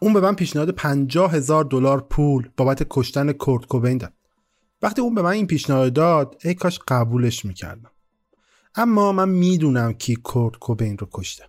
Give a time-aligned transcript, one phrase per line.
[0.00, 4.12] اون به من پیشنهاد 50 هزار دلار پول بابت کشتن کورت کوبین داد.
[4.82, 7.90] وقتی اون به من این پیشنهاد داد ای کاش قبولش می‌کردم.
[8.74, 11.44] اما من می‌دونم کی کورت کوبین رو کشته.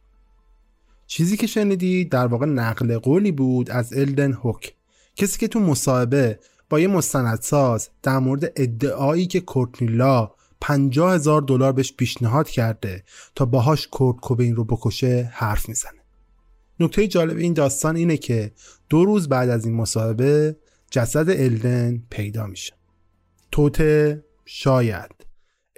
[1.08, 4.75] چیزی که شنیدی در واقع نقل قولی بود از الدن هوک
[5.16, 11.72] کسی که تو مصاحبه با یه مستندساز در مورد ادعایی که کورتنیلا 50 هزار دلار
[11.72, 13.03] بهش پیشنهاد کرده
[13.36, 15.98] تا باهاش کورت کوبین رو بکشه حرف می‌زنه.
[16.80, 18.51] نکته جالب این داستان اینه که
[18.90, 20.57] دو روز بعد از این مصاحبه
[20.91, 22.73] جسد الدن پیدا میشه.
[23.51, 25.12] توته شاید.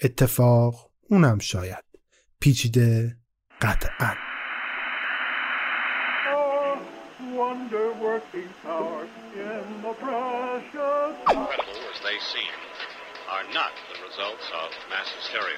[0.04, 1.84] اتفاق اونم شاید.
[2.40, 3.18] پیچیده
[3.62, 4.14] قطعا.
[13.32, 15.58] Are not the results of mass hysteria.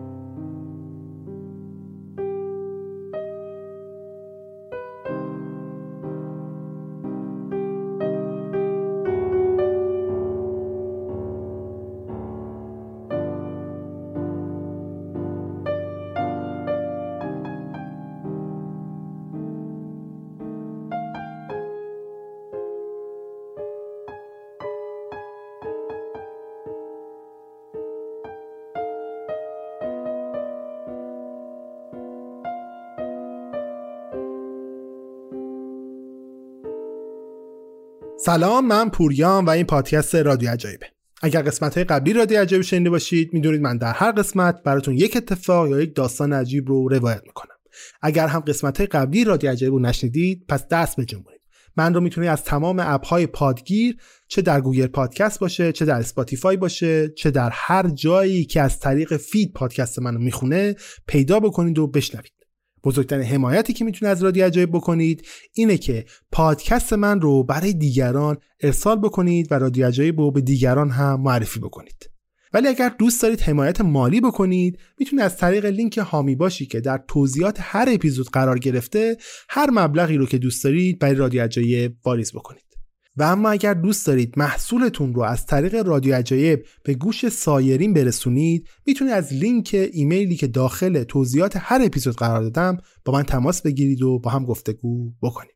[38.25, 40.85] سلام من پوریام و این پادکست رادیو عجایبه.
[41.21, 45.17] اگر قسمت های قبلی رادیو عجایب شنیده باشید می‌دونید من در هر قسمت براتون یک
[45.17, 47.55] اتفاق یا یک داستان عجیب رو روایت می‌کنم.
[48.01, 51.41] اگر هم قسمت های قبلی رادیو عجایب رو نشنیدید پس دست بجنبونید
[51.77, 55.99] من رو می‌تونید از تمام app های پادگیر چه در Google Podcast باشه چه در
[55.99, 60.75] Spotify باشه چه در هر جایی که از طریق feed پادکست منو می‌خونه
[61.07, 62.40] پیدا بکنید و بشنوید.
[62.83, 68.37] بزرگترین حمایتی که می‌تونه از رادیو عجایب بکنید اینه که پادکست من رو برای دیگران
[68.59, 72.09] ارسال بکنید و رادیو عجایب رو به دیگران هم معرفی بکنید.
[72.53, 77.03] ولی اگر دوست دارید حمایت مالی بکنید می‌تونید از طریق لینک هامی باشی که در
[77.07, 79.17] توضیحات هر اپیزود قرار گرفته
[79.49, 82.70] هر مبلغی رو که دوست دارید برای رادیو عجایب واریز بکنید.
[83.17, 88.67] و اما اگر دوست دارید محصولتون رو از طریق رادیو عجایب به گوش سایرین برسونید
[88.85, 94.01] می‌تونید از لینک ایمیلی که داخل توضیحات هر اپیزود قرار دادم با من تماس بگیرید
[94.01, 95.55] و با هم گفتگو بکنید.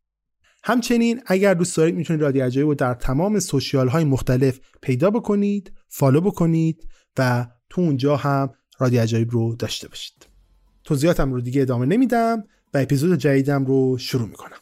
[0.63, 5.71] همچنین اگر دوست دارید می‌تونید رادیو عجایب رو در تمام سوشیال های مختلف پیدا بکنید
[5.87, 6.87] فالو بکنید
[7.17, 8.49] و تو اونجا هم
[8.79, 10.27] رادیو عجایب رو داشته باشید.
[10.83, 12.43] توضیحاتم رو دیگه ادامه نمیدم
[12.73, 14.57] و اپیزود جدیدم رو شروع می‌کنم.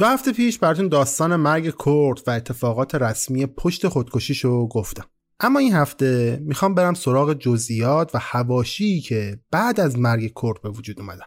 [0.00, 5.04] دو هفته پیش براتون داستان مرگ کورت و اتفاقات رسمی پشت خودکشیشو گفتم.
[5.40, 10.68] اما این هفته می‌خوام برم سراغ جزئیات و حواشی که بعد از مرگ کورت به
[10.68, 11.24] وجود اومدن.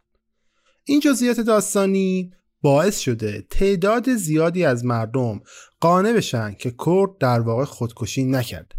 [0.83, 2.31] این جزئیات داستانی
[2.61, 5.41] باعث شده تعداد زیادی از مردم
[5.79, 8.75] قانع بشن که کورت در واقع خودکشی نکرده.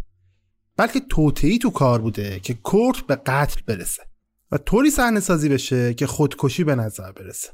[0.77, 4.03] بلکه توطئه‌ای تو کار بوده که کورت به قتل برسه
[4.51, 7.49] و طوری صحنه سازی بشه که خودکشی به نظر برسه.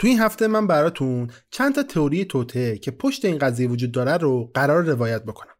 [0.00, 4.16] تو این هفته من براتون چند تا تئوری توته که پشت این قضیه وجود داره
[4.16, 5.54] رو قرار روایت بکنم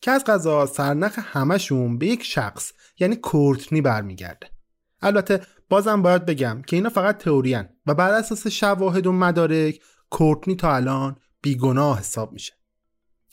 [0.00, 4.50] که از قضا سرنخ همشون به یک شخص یعنی کورتنی برمیگرده.
[5.02, 9.80] البته بازم باید بگم که اینا فقط تئوریان و بر اساس شواهد و مدارک
[10.10, 12.52] کورتنی تا الان بیگناه حساب میشه.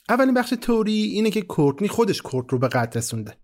[0.08, 3.39] اولین بخش تئوری اینه که کورتنی خودش کورت رو به قتل رسونده.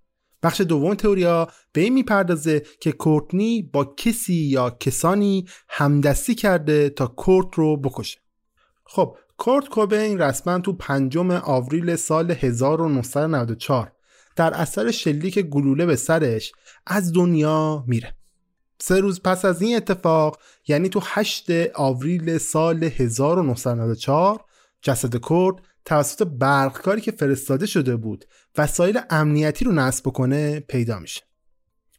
[0.46, 7.06] بخش دوم تئوریا به این می‌پردازه که کورتنی با کسی یا کسانی همدستی کرده تا
[7.06, 8.18] کورت رو بکشه.
[8.84, 13.92] خب کورت کوبین رسما تو پنجم آوریل سال 1994
[14.36, 16.52] در اثر شلیک گلوله به سرش
[16.86, 18.16] از دنیا میره.
[18.78, 20.38] سه روز پس از این اتفاق
[20.68, 24.44] یعنی تو 8 آوریل سال 1994
[24.82, 25.54] جسد کرد
[25.86, 28.24] توسط برقکاری که فرستاده شده بود
[28.58, 31.22] وسایل امنیتی رو نصب بکنه پیدا میشه.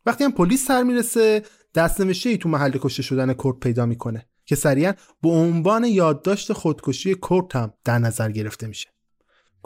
[0.06, 1.44] وقتی هم پلیس سر می‌رسه
[1.76, 7.16] دستنوشته ای تو محل کشته شدن کرد پیدا می‌کنه که سریعا به عنوان یادداشت خودکشی
[7.30, 8.90] کرد هم در نظر گرفته میشه.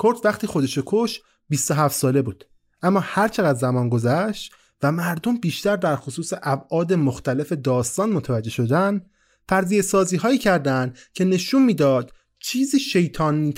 [0.03, 2.45] کرد وقتی خودش کش 27 ساله بود.
[2.81, 4.53] اما هر چقدر زمان گذشت
[4.83, 9.01] و مردم بیشتر در خصوص ابعاد مختلف داستان متوجه شدن
[9.50, 13.53] فرضیه سازی هایی کردن که نشون می‌داد چیز شیطانی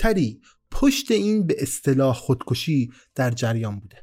[0.74, 3.96] پشت این به اصطلاح خودکشی در جریان بوده.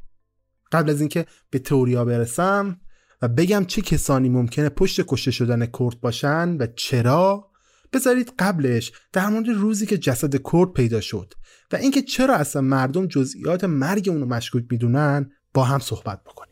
[0.71, 2.79] قبل از اینکه به تئوریا برسم
[3.21, 7.51] و بگم چه کسانی ممکنه پشت کشته شدن کرد باشن و چرا
[7.93, 11.33] بذارید قبلش در مورد روزی که جسد کرد پیدا شد
[11.71, 16.50] و اینکه چرا اصلا مردم جزئیات مرگ اونو مشکوک می‌دونن با هم صحبت بکنیم.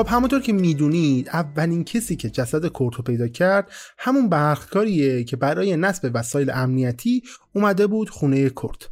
[0.00, 5.76] خب همونطور که می‌دونید اولین کسی که جسد کورتو پیدا کرد همون برخکاریه که برای
[5.76, 7.22] نصب وسایل امنیتی
[7.54, 8.90] اومده بود خونه کرد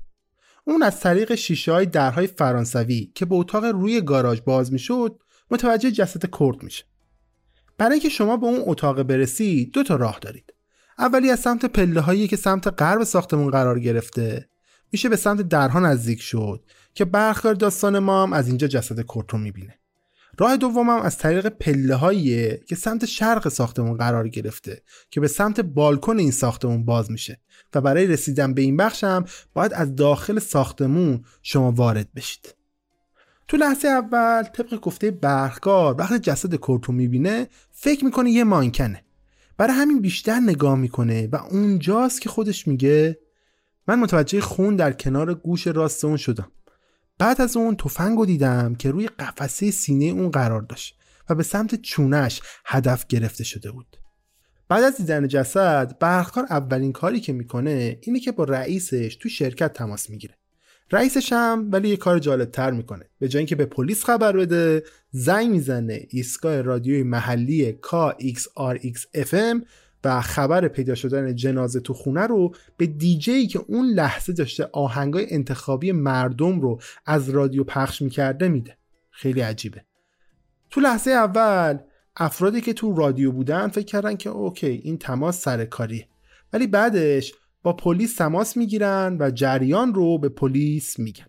[0.64, 5.18] اون از طریق شیشه های درهای فرانسوی که به اتاق روی گاراژ باز می‌شد
[5.50, 6.84] متوجه جسد کرد میشه.
[7.78, 10.54] برای اینکه شما به اون اتاق برسید دو تا راه دارید.
[10.98, 14.48] اولی از سمت پله هایی که سمت غرب ساختمون قرار گرفته.
[14.92, 16.64] میشه به سمت درها نزدیک شد
[16.94, 19.77] که برخکار داستان ما هم از اینجا جسد کرد رو می‌بینه.
[20.38, 26.18] راه دومم از طریق پله که سمت شرق ساختمون قرار گرفته که به سمت بالکن
[26.18, 27.40] این ساختمون باز میشه
[27.74, 29.24] و برای رسیدن به این بخشم
[29.54, 32.54] باید از داخل ساختمون شما وارد بشید.
[33.48, 39.04] تو لحظه اول طبق گفته برخکار وقتی جسد کورتو می‌بینه فکر می‌کنه یه مانکنه.
[39.56, 43.18] برای همین بیشتر نگاه می‌کنه و اونجاست که خودش میگه
[43.88, 46.52] من متوجه خون در کنار گوش راست اون شدم.
[47.18, 50.98] بعد از اون تفنگ دیدم که روی قفسه سینه اون قرار داشت
[51.28, 53.96] و به سمت چونش هدف گرفته شده بود.
[54.68, 59.72] بعد از دیدن جسد برخکار اولین کاری که می‌کنه اینه که با رئیسش تو شرکت
[59.72, 60.34] تماس می‌گیره.
[60.92, 64.82] رئیسش هم ولی یه کار جالب تر می‌کنه به جای اینکه به پلیس خبر بده
[65.10, 69.00] زنگ می‌زنه ایستگاه رادیوی محلی KXRX
[70.04, 75.26] و خبر پیدا شدن جنازه تو خونه رو به دیجی که اون لحظه داشته آهنگای
[75.30, 78.76] انتخابی مردم رو از رادیو پخش می‌کرده میده.
[79.10, 79.84] خیلی عجیبه.
[80.70, 81.78] تو لحظه اول
[82.16, 86.08] افرادی که تو رادیو بودن فکر کردن که اوکی این تماس سرکاریه
[86.52, 91.26] ولی بعدش با پلیس تماس می‌گیرن و جریان رو به پلیس میگن.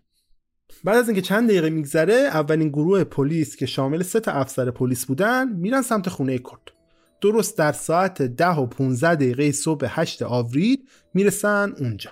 [0.84, 5.06] بعد از اینکه چند دقیقه میگذره اولین گروه پلیس که شامل سه تا افسر پلیس
[5.06, 6.79] بودن میرن سمت خونه کرد
[7.22, 10.78] درست در ساعت ده و 15 دقیقه صبح 8 آوریل
[11.14, 12.12] می‌رسن اونجا.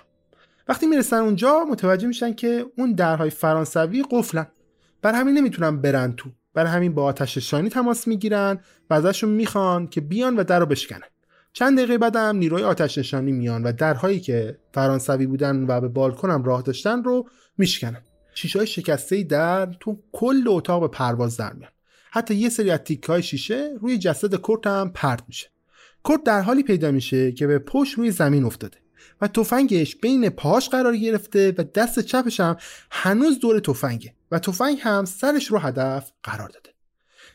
[0.68, 4.46] وقتی می‌رسن اونجا متوجه میشن که اون درهای فرانسوی قفلن.
[5.02, 6.30] بر همین نمی‌تونن برن تو.
[6.54, 8.60] بر همین با آتش شانی تماس می‌گیرن
[8.90, 11.08] و ازشون می‌خوان که بیان و در رو بشکنن.
[11.52, 16.44] چند دقیقه بعدم نیروی آتش نشانی میان و درهایی که فرانسوی بودن و به بالکنم
[16.44, 18.02] راه داشتن رو میشکنن.
[18.34, 21.70] شیشه های شکسته در تو کل اتاق به پرواز در میان.
[22.10, 22.80] حتی یه سری از
[23.20, 25.48] شیشه روی جسد کرت هم پرت میشه.
[26.04, 28.78] کرت در حالی پیدا میشه که به پشت روی زمین افتاده
[29.20, 32.56] و تفنگش بین پاهاش قرار گرفته و دست چپش هم
[32.90, 36.70] هنوز دور تفنگه و تفنگ هم سرش رو هدف قرار داده.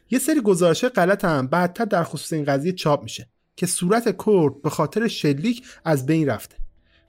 [0.10, 4.62] یه سری گزارش غلط هم بعدتر در خصوص این قضیه چاپ میشه که صورت کورت
[4.64, 6.56] به خاطر شلیک از بین رفته.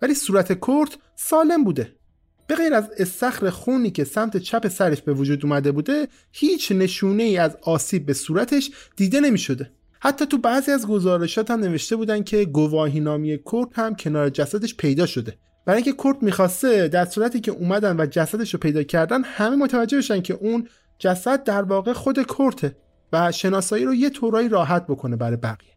[0.02, 1.96] ولی صورت کورت سالم بوده.
[2.46, 7.22] به غیر از استخر خونی که سمت چپ سرش به وجود اومده بوده هیچ نشونه
[7.22, 9.70] ای از آسیب به صورتش دیده نمی شده.
[10.00, 14.74] حتی تو بعضی از گزارشات هم نوشته بودن که گواهی نامی کورت هم کنار جسدش
[14.74, 15.38] پیدا شده.
[15.64, 19.98] برای اینکه کورت می‌خواسته در صورتی که اومدن و جسدش رو پیدا کردن همه متوجه
[19.98, 22.76] بشن که اون جسد در واقع خود کورته
[23.12, 25.74] و شناسایی رو یه طورایی راحت بکنه برای بقیه.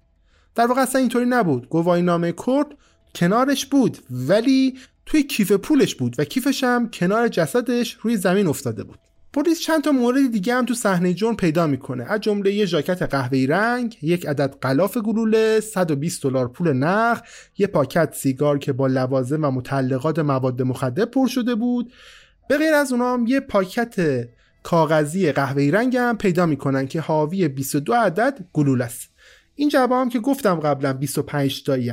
[0.55, 1.69] در واقع اصلا اینطوری نبود.
[1.69, 2.67] گواهی نامه کورت
[3.15, 4.77] کنارش بود ولی
[5.07, 8.99] توی کیف پولش بود و کیفش هم کنار جسدش روی زمین افتاده بود.
[9.33, 12.03] پلیس چند تا مورد دیگه هم تو صحنه جرم پیدا می‌کنه.
[12.03, 17.23] از جمله یه ژاکت قهوه‌ای رنگ یک عدد غلاف گلوله 120 دلار پول نقد
[17.57, 21.93] یه پاکت سیگار که با لوازم و متعلقات مواد مخدر پر شده بود.
[22.49, 24.27] به غیر از اونام یه پاکت
[24.63, 29.09] کاغذی قهوه‌ای رنگ هم پیدا می‌کنن که حاوی 22 عدد گلوله است.
[29.55, 31.89] این جعبه هم که گفتم قبلا 25 تایی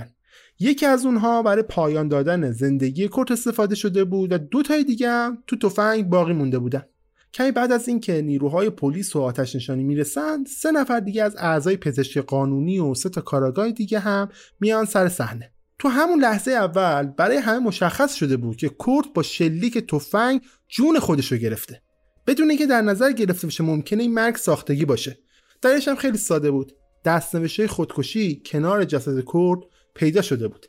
[0.64, 5.09] یکی از اونها برای پایان دادن زندگی کرت استفاده شده بود و دو تای دیگه
[5.09, 6.83] هم تو تفنگ باقی مونده بودن.
[7.35, 11.76] کمی بعد از اینکه نیروهای پلیس و آتش نشانی می‌رسند سه نفر دیگه از اعضای
[11.76, 14.28] پزشک قانونی و سه تا کاراگاه دیگه هم
[14.61, 15.52] میان سر صحنه.
[15.78, 20.99] تو همون لحظه اول برای همه مشخص شده بود که کرد با شلیک تفنگ جون
[20.99, 21.83] خودش رو گرفته.
[22.26, 25.18] بدون اینکه در نظر گرفته بشه ممکنه این مرگ ساختگی باشه.
[25.62, 26.73] دلیلش هم خیلی ساده بود.
[27.04, 29.59] دستنوشته خودکشی کنار جسد کرد
[29.94, 30.66] پیدا شده بود.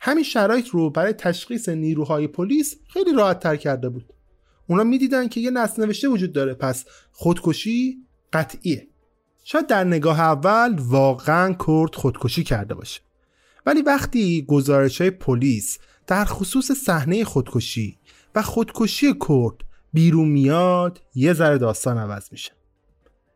[0.00, 4.12] همین شرایط رو برای تشخیص نیروهای پلیس خیلی راحت تر کرده بود.
[4.66, 7.98] اونا می‌دیدن که یه نسل نوشته وجود داره پس خودکشی
[8.32, 8.88] قطعیه.
[9.44, 13.00] شاید در نگاه اول واقعا کرد خودکشی کرده باشه.
[13.66, 17.98] ولی وقتی گزارش های پلیس در خصوص صحنه خودکشی
[18.34, 19.54] و خودکشی کرد
[19.92, 22.52] بیرون میاد یه ذره داستان عوض میشه.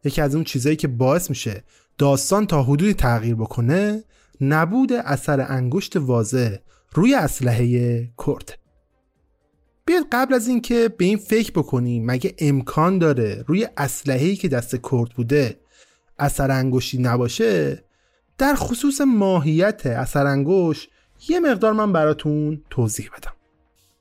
[0.04, 1.64] یکی از اون چیزایی که باعث میشه
[1.98, 4.04] داستان تا حدودی تغییر بکنه
[4.42, 6.56] نبود اثر انگشت واضح
[6.94, 8.58] روی اسلحه کرد.
[9.84, 14.76] بیاد قبل از اینکه به این فکر بکنیم مگه امکان داره روی اسلحه‌ای که دست
[14.76, 15.60] کرد بوده
[16.18, 17.84] اثر انگشتی نباشه؟
[18.38, 20.90] در خصوص ماهیت اثر انگشت
[21.28, 23.32] یه مقدار من براتون توضیح بدم.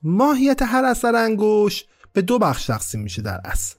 [0.02, 3.76] ماهیت هر اثر انگشت به دو بخش تقسیم میشه در اصل.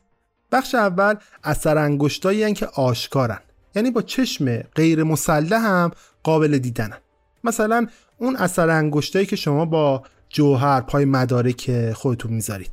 [0.52, 3.40] بخش اول اثر انگشتایی که آشکارن.
[3.76, 5.92] یعنی با چشم غیر مسلح هم
[6.24, 6.98] قابل دیدنن
[7.44, 7.88] مثلا
[8.18, 12.72] اون اثر انگشتایی که شما با جوهر پای مدارک خودتون می‌ذارید.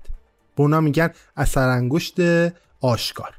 [0.57, 2.21] به اونا میگن اثر انگشت
[2.80, 3.35] آشکار.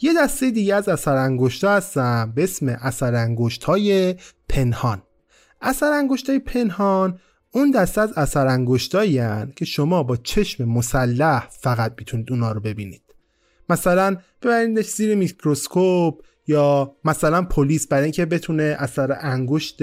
[0.00, 4.14] یه دسته دیگه از اثر انگشت هستن به اسم اثر انگشت های
[4.48, 5.02] پنهان.
[5.62, 7.18] اثر انگشت های پنهان
[7.50, 9.20] اون دسته از اثر انگشتایی
[9.56, 13.02] که شما با چشم مسلح فقط می‌تونید اونا رو ببینید.
[13.68, 19.82] مثلا ببرینش زیر میکروسکوپ یا مثلا پلیس برای اینکه بتونه اثر انگشت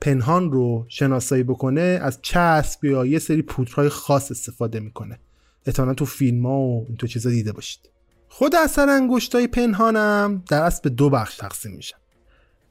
[0.00, 5.18] پنهان رو شناسایی بکنه از چسب یا یه سری پودرهای خاص استفاده می‌کنه.
[5.66, 7.80] احتمالا تو فیلم ها و این تو چیزا دیده باشید.
[8.28, 11.96] خود اثر انگشتای پنهانم در اصل به دو بخش تقسیم میشن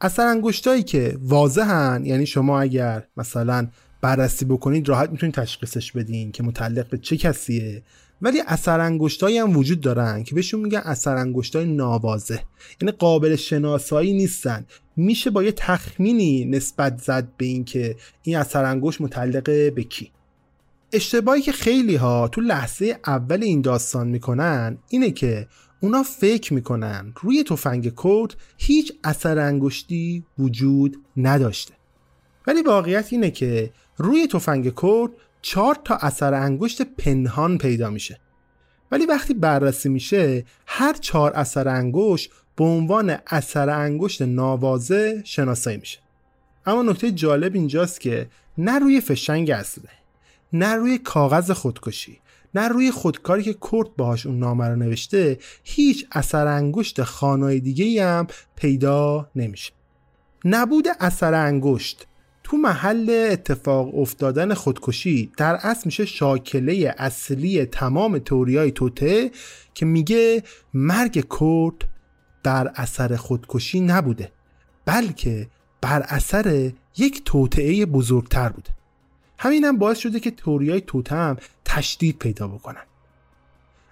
[0.01, 3.67] اثر انگشتایی که واضحن یعنی شما اگر مثلا
[4.01, 7.83] بررسی بکنید راحت می‌تونید تشخیصش بدین که متعلق به چه کسیه.
[8.21, 12.39] ولی اثر انگشتایی هم وجود دارن که بهشون میگن اثر انگشتای ناواضح.
[12.81, 14.65] یعنی قابل شناسایی نیستن.
[14.95, 20.11] میشه با یه تخمینی نسبت زد به اینکه این اثر انگشت متعلق به کی.
[20.93, 25.47] اشتباهی که خیلی ها تو لحظه اول این داستان می‌کنن اینه که
[25.81, 31.73] اونا فکر می‌کنن روی تفنگ کورت هیچ اثر انگشتی وجود نداشته.
[32.47, 35.11] ولی واقعیت اینه که روی تفنگ کورت
[35.47, 38.19] چهار تا اثر انگشت پنهان پیدا میشه.
[38.91, 45.99] ولی وقتی بررسی میشه هر چهار اثر انگشت به عنوان اثر انگشت ناوازه شناسایی میشه.
[46.65, 49.89] اما نکته جالب اینجاست که نه روی فشنگ اصله
[50.53, 52.19] نه روی کاغذ خودکشی
[52.55, 58.05] نه روی خودکاری که کرد باهاش اون نامه رو نوشته هیچ اثر انگشت خانای دیگه
[58.05, 59.73] هم پیدا نمیشه.
[60.45, 62.07] نبود اثر انگشت
[62.49, 69.31] تو محل اتفاق افتادن خودکشی در اصل میشه شاکله اصلی تمام توریای توته
[69.73, 71.89] که میگه مرگ کرد
[72.43, 74.31] بر اثر خودکشی نبوده
[74.85, 75.47] بلکه
[75.81, 78.69] بر اثر یک توطعه بزرگتر بوده.
[79.37, 82.83] همینم باعث شده که توریای توته هم تشدید پیدا بکنن.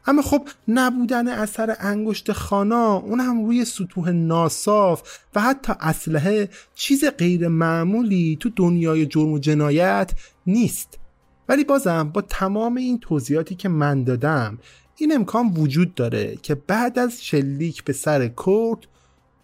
[0.07, 7.05] اما خب نبودن اثر انگشت خانا اون هم روی سطوح ناصاف و حتی اسلحه چیز
[7.05, 10.12] غیر معمولی تو دنیای جرم و جنایت
[10.47, 11.00] نیست.
[11.50, 14.57] ولی بازم با تمام این توضیحاتی که من دادم
[14.97, 18.88] این امکان وجود داره که بعد از شلیک به سر کرد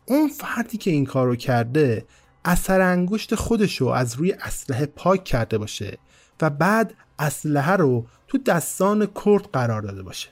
[0.06, 2.06] اون فردی که این کارو کرده
[2.46, 5.98] اثر انگشت خودشو از روی اسلحه پاک کرده باشه
[6.42, 10.30] و بعد اسلحه رو تو دستان کرد قرار داده باشه.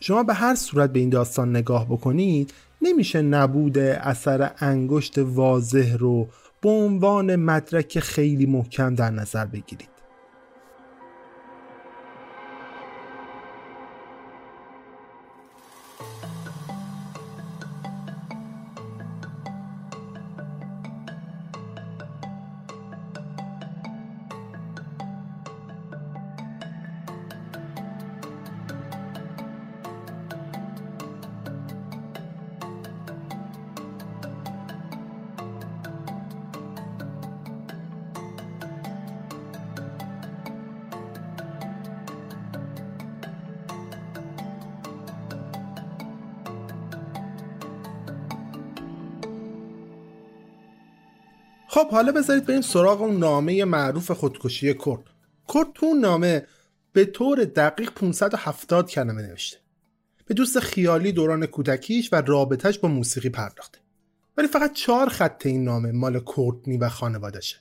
[0.00, 6.28] شما به هر صورت به این داستان نگاه بکنید نمیشه نبود اثر انگشت واضح رو
[6.60, 9.97] به عنوان مدرک خیلی محکم در نظر بگیرید.
[51.78, 55.04] خب حالا بذارید بریم سراغ اون نامه معروف خودکشی کرد.
[55.54, 56.46] کرد تو اون نامه
[56.92, 59.58] به طور دقیق 570 کلمه نوشته.
[60.26, 63.78] به دوست خیالی دوران کودکیش و رابطش با موسیقی پرداخته.
[64.36, 67.56] ولی فقط چهار خط این نامه مال کورتنی و خانوادشه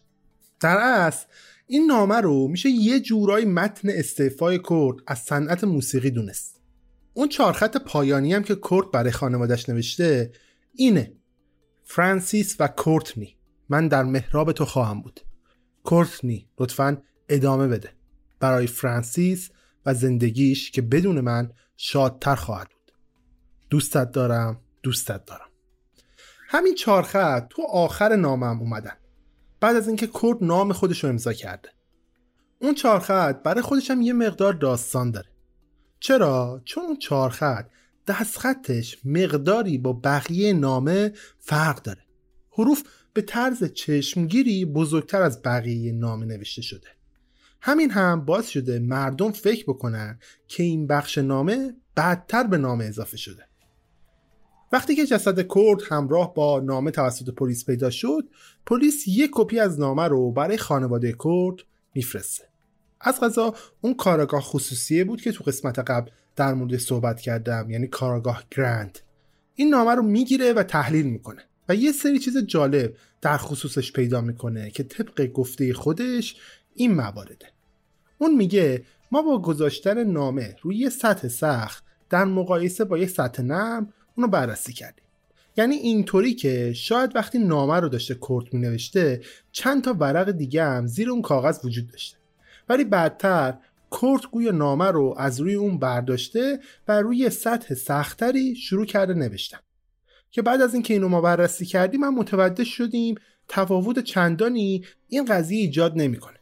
[0.59, 1.25] در اصل
[1.67, 6.61] این نامه رو میشه یه جورایی متن استعفای کرد از صنعت موسیقی دونست.
[7.13, 10.31] اون چهار خط پایانی هم که کورت برای خانوادش نوشته
[10.75, 11.13] اینه.
[11.83, 13.36] فرانسیس و کورتنی.
[13.69, 15.19] من در محراب تو خواهم بود.
[15.83, 16.97] کورتنی لطفا
[17.29, 17.89] ادامه بده.
[18.39, 19.49] برای فرانسیس
[19.85, 22.91] و زندگیش که بدون من شادتر خواهد بود.
[23.69, 25.49] دوستت دارم دوستت دارم.
[26.49, 28.97] همین چهار خط تو آخر نامم اومدن.
[29.59, 31.69] بعد از اینکه کورت نام خودش رو امضا کرده.
[32.61, 35.29] اون چهار خط برای خودش هم یه مقدار داستان داره.
[35.99, 37.69] چرا؟ چون اون چهار خط
[38.07, 42.01] دست خطش مقداری با بقیه نامه فرق داره.
[42.51, 42.83] حروف
[43.17, 46.87] به طرز چشمگیری بزرگتر از بقیه نامه نوشته شده.
[47.61, 53.17] همین هم باعث شده مردم فکر بکنن که این بخش نامه بعدتر به نامه اضافه
[53.17, 53.43] شده.
[54.71, 58.29] وقتی که جسد کرد همراه با نامه توسط پلیس پیدا شد
[58.65, 61.55] پلیس یک کپی از نامه رو برای خانواده کرد
[61.95, 62.43] میفرسته.
[63.01, 67.87] از غذا اون کارگاه خصوصیه بود که تو قسمت قبل در مورد صحبت کردم یعنی
[67.87, 68.99] کارگاه گرند
[69.55, 71.43] این نامه رو می‌گیره و تحلیل می‌کنه.
[71.69, 76.35] و یه سری چیز جالب در خصوصش پیدا می‌کنه که طبق گفته خودش
[76.75, 77.51] این موارده
[78.17, 83.43] اون میگه ما با گذاشتن نامه روی یه سطح سخت در مقایسه با یه سطح
[83.43, 85.03] نرم اونو بررسی کردیم.
[85.57, 90.63] یعنی اینطوری که شاید وقتی نامه رو داشته کورت می نوشته چند تا ورق دیگه
[90.63, 92.17] هم زیر اون کاغذ وجود داشته.
[92.69, 93.57] ولی بعدتر
[93.89, 99.59] کورت گوی نامه رو از روی اون برداشته و روی سطح سختری شروع کرده نوشتن.
[100.31, 103.15] که بعد از اینکه اینو ما بررسی کردیم من متوجه شدیم
[103.47, 106.37] تفاوت چندانی این قضیه ایجاد نمی‌کنه.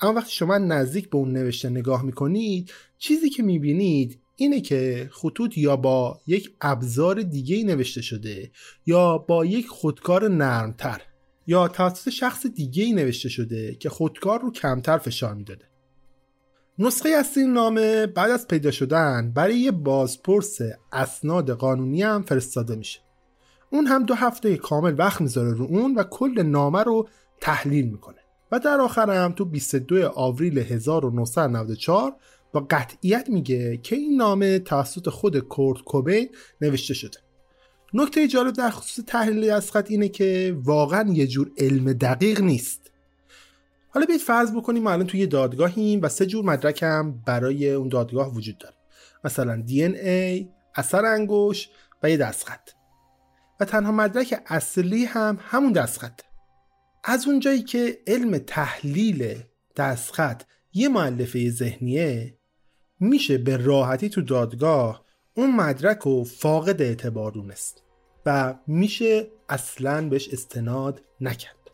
[0.00, 5.58] اما وقتی شما نزدیک به اون نوشته نگاه می‌کنید چیزی که می‌بینید اینه که خطوط
[5.58, 8.50] یا با یک ابزار دیگه نوشته شده
[8.86, 11.02] یا با یک خودکار نرمتر
[11.46, 15.64] یا توسط شخص دیگه نوشته شده که خودکار رو کمتر فشار می‌داده.
[16.78, 20.58] نسخه از این نامه بعد از پیدا شدن برای یه بازپرس
[20.92, 23.00] اسناد قانونی هم فرستاده میشه.
[23.72, 27.08] اون هم دو هفته کامل وقت می‌ذاره رو اون و کل نامه رو
[27.40, 28.16] تحلیل می‌کنه.
[28.52, 32.16] و در آخر هم تو 22 آوریل 1994
[32.52, 36.28] با قطعیت میگه که این نامه توسط خود کورت کوبین
[36.60, 37.18] نوشته شده.
[37.94, 42.90] نکته جالب در خصوص تحلیل از خط اینه که واقعا یه جور علم دقیق نیست.
[43.88, 47.88] حالا بیاید فرض بکنیم ما الان توی دادگاهیم و سه جور مدرک هم برای اون
[47.88, 48.74] دادگاه وجود داره.
[49.24, 51.68] مثلا ای، اثر انگوش
[52.02, 52.70] و یه دستخط.
[53.62, 56.20] و تنها مدرک اصلی هم همون دستخط.
[57.04, 59.42] از اونجایی که علم تحلیل
[59.76, 62.38] دستخط یه معلفه ذهنیه
[63.00, 67.82] میشه به راحتی تو دادگاه اون مدرک رو فاقد اعتبار دونست
[68.26, 71.70] و میشه اصلا بهش استناد نکرد.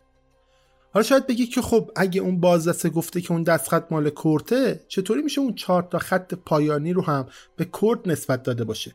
[0.92, 5.22] حالا شاید بگی که خب اگه اون بازرسه گفته که اون دستخط مال کورته چطوری
[5.22, 8.94] میشه اون چهار تا خط پایانی رو هم به کورت نسبت داده باشه؟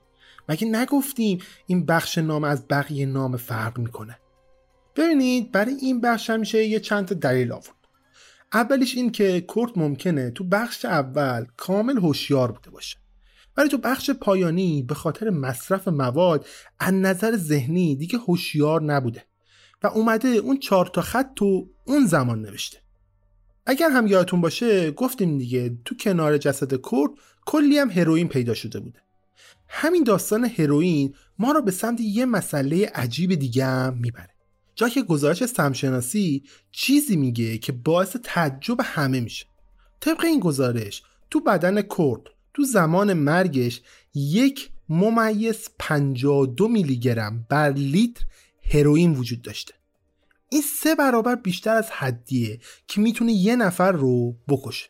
[0.50, 4.20] مگه نگفتیم این بخش نام از بقیه نام فرق می‌کنه؟
[4.96, 7.88] ببینید برای این بخش هم یه چند تا دلیل آورد.
[8.54, 12.98] اولیش این که کورت ممکنه تو بخش اول کامل هوشیار بوده باشه.
[13.58, 16.46] ولی تو بخش پایانی به خاطر مصرف مواد
[16.80, 19.26] از نظر ذهنی دیگه هوشیار نبوده
[19.84, 22.78] و اومده اون چهار تا خط تو اون زمان نوشته.
[23.66, 27.12] اگر هم یادتون باشه گفتیم دیگه تو کنار جسد کورت
[27.46, 29.03] کلی هم هروئین پیدا شده بوده.
[29.76, 34.30] همین داستان هروئین ما رو به سمت یه مسئله عجیب دیگه هم می‌بره.
[34.76, 39.46] جا که گزارش سمشناسی چیزی میگه که باعث تعجب همه میشه.
[40.00, 42.22] طبق این گزارش تو بدن کرد
[42.54, 43.82] تو زمان مرگش
[44.16, 48.26] یک ممیز 52 میلی گرم بر لیتر
[48.74, 49.74] هروئین وجود داشته.
[50.50, 54.90] این سه برابر بیشتر از حدیه که می‌تونه یه نفر رو بکشه.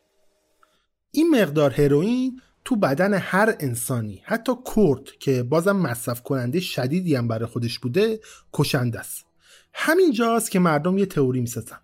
[1.12, 7.28] این مقدار هروئین تو بدن هر انسانی حتی کرد که بازم مصرف کننده شدیدی هم
[7.28, 8.19] برای خودش بوده
[8.54, 9.26] کشنده است.
[9.73, 11.78] همین جاست که مردم یه تئوری می‌سازن.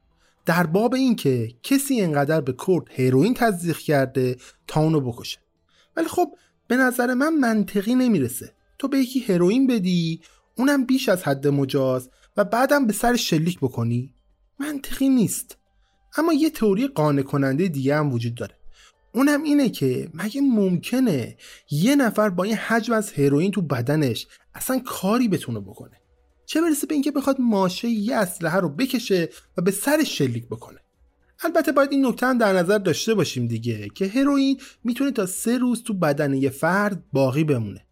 [0.46, 4.38] در باب این که کسی انقدر به کرد هروئین تزریق کرده
[4.68, 5.40] تا اونو بکشه.
[5.96, 6.36] ولی خب
[6.68, 8.54] به نظر من منطقی نمی‌رسه.
[8.80, 10.22] تو به یکی هروئین بدی
[10.58, 14.14] اونم بیش از حد مجاز و بعدم به سر شلیک بکنی؟
[14.60, 15.58] منطقی نیست.
[16.18, 18.59] اما یه تئوری قانع کننده دیگه هم وجود داره.
[19.14, 21.38] اونم اینه که مگه ممکنه
[21.72, 26.02] یه نفر با این حجم از هروئین تو بدنش اصلا کاری بتونه بکنه؟
[26.46, 30.80] چه برسه به اینکه بخواد ماشه یه اسلحه رو بکشه و به سرش شلیک بکنه؟
[31.44, 35.58] البته باید این نکته هم در نظر داشته باشیم دیگه که هروئین می‌تونه تا سه
[35.58, 37.86] روز تو بدن یه فرد باقی بمونه.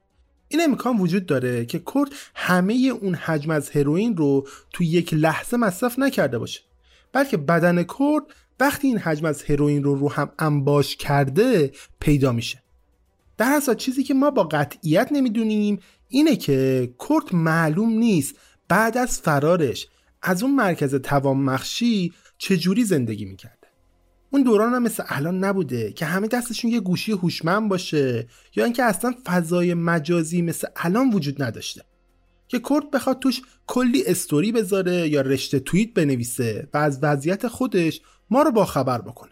[0.48, 5.58] این امکان وجود داره که کرد همه اون حجم از هروئین رو تو یک لحظه
[5.58, 6.62] مصرف نکرده باشه
[7.14, 8.24] بلکه بدن کرد
[8.60, 12.64] وقتی این حجم از هروئین رو رو هم انباش کرده پیدا میشه.
[13.38, 18.36] در اصل چیزی که ما با قطعیت نمی‌دونیم اینه که کرد معلوم نیست
[18.68, 19.88] بعد از فرارش
[20.22, 23.58] از اون مرکز توان مخشی چجوری زندگی می‌کرده.
[24.32, 28.84] اون دوران هم مثل الان نبوده که همه دستشون یه گوشی هوشمند باشه یا اینکه
[28.84, 31.82] اصلا فضای مجازی مثل الان وجود نداشته.
[32.48, 38.02] که کرد بخواد توش کلی استوری بذاره یا رشته توییت بنویسه و از وضعیت خودش
[38.30, 39.32] ما رو با خبر بکنه.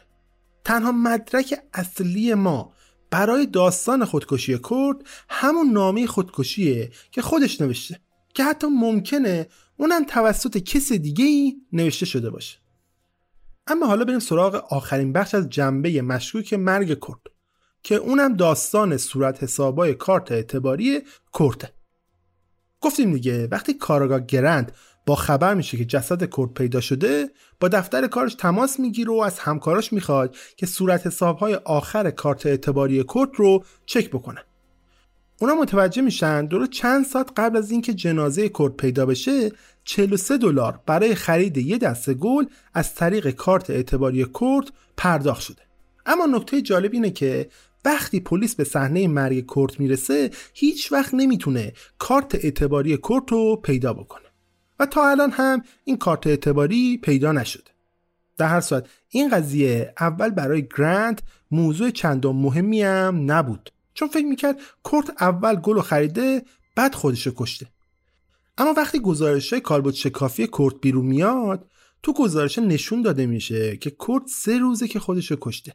[0.63, 2.73] تنها مدرک اصلی ما
[3.12, 4.97] برای داستان خودکشی کرد
[5.29, 7.99] همون نامه خودکشیه که خودش نوشته
[8.34, 12.58] که حتی ممکنه اونم توسط کس دیگه ای نوشته شده باشه.
[13.67, 17.19] اما حالا بریم سراغ آخرین بخش از جنبه مشکوک مرگ کرد
[17.84, 21.01] که اونم داستان صورت حسابای کارت اعتباری
[21.39, 21.73] کرده.
[22.81, 24.71] گفتیم دیگه وقتی کارگاه گرند
[25.05, 29.39] با خبر میشه که جسد کرد پیدا شده با دفتر کارش تماس می‌گیره و از
[29.39, 34.41] همکاراش می‌خواد که صورت حسابهای آخر کارت اعتباری کرد رو چک بکنن
[35.41, 39.51] اونا متوجه میشن درست چند ساعت قبل از اینکه جنازه کرد پیدا بشه
[39.83, 45.61] 43 دلار برای خرید یه دسته گل از طریق کارت اعتباری کرد پرداخت شده.
[46.05, 47.49] اما نکته جالب اینه که
[47.85, 53.93] وقتی پلیس به صحنه مرگ کرد می‌رسه هیچ وقت نمی‌تونه کارت اعتباری کرد رو پیدا
[53.93, 54.24] بکنه.
[54.79, 57.71] و تا الان هم این کارت اعتباری پیدا نشده.
[58.38, 63.71] در هر صورت این قضیه اول برای گرند موضوع چندان مهمی هم نبود.
[63.93, 67.67] چون فکر می‌کرد کرت اول گل خریده بعد خودشو کشته.
[68.57, 71.69] اما وقتی گزارش های کالبوت شکافی کرت بیرون میاد
[72.03, 75.73] تو گزارش نشون داده میشه که کرت سه روزه که خودشو کشته.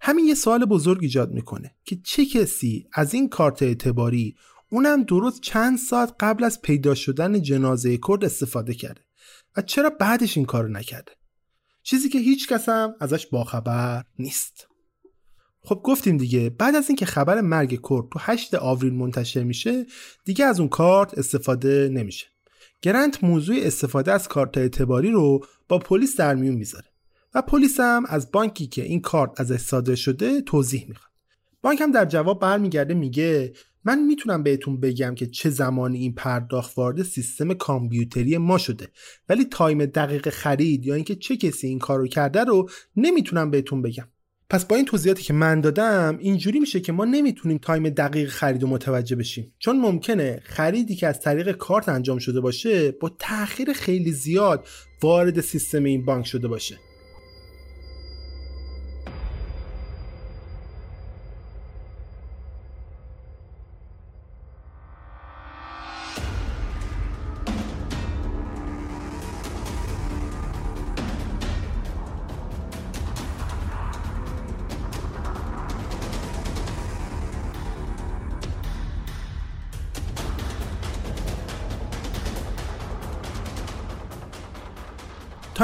[0.00, 4.36] همین یه سوال بزرگ ایجاد می‌کنه که چه کسی از این کارت اعتباری
[4.74, 9.00] اونم درست چند ساعت قبل از پیدا شدن جنازه کرد استفاده کرده.
[9.56, 11.12] و چرا بعدش این کارو نکرده؟
[11.82, 14.68] چیزی که هیچ کس هم ازش باخبر نیست.
[15.60, 19.86] خب گفتیم دیگه بعد از اینکه خبر مرگ کرد تو 8 آوریل منتشر میشه
[20.24, 22.26] دیگه از اون کارت استفاده نمیشه.
[22.82, 26.88] گرنت موضوع استفاده از کارت اعتباری رو با پلیس در میون می‌ذاره
[27.34, 31.10] و پلیس هم از بانکی که این کارت ازش صادر شده توضیح می‌خواد.
[31.62, 33.52] بانک هم در جواب برمیگرده میگه
[33.84, 38.88] من می‌تونم بهتون بگم که چه زمانی این پرداخت وارد سیستم کامپیوتری ما شده
[39.28, 44.08] ولی time دقیق خرید یا اینکه چه کسی این کارو کرده رو نمی‌تونم بهتون بگم.
[44.50, 48.64] پس با این توضیحاتی که من دادم اینجوری میشه که ما نمی‌تونیم time دقیق خرید
[48.64, 49.54] و متوجه بشیم.
[49.58, 54.66] چون ممکنه خریدی که از طریق کارت انجام شده باشه با تاخیر خیلی زیاد
[55.02, 56.78] وارد سیستم این بانک شده باشه.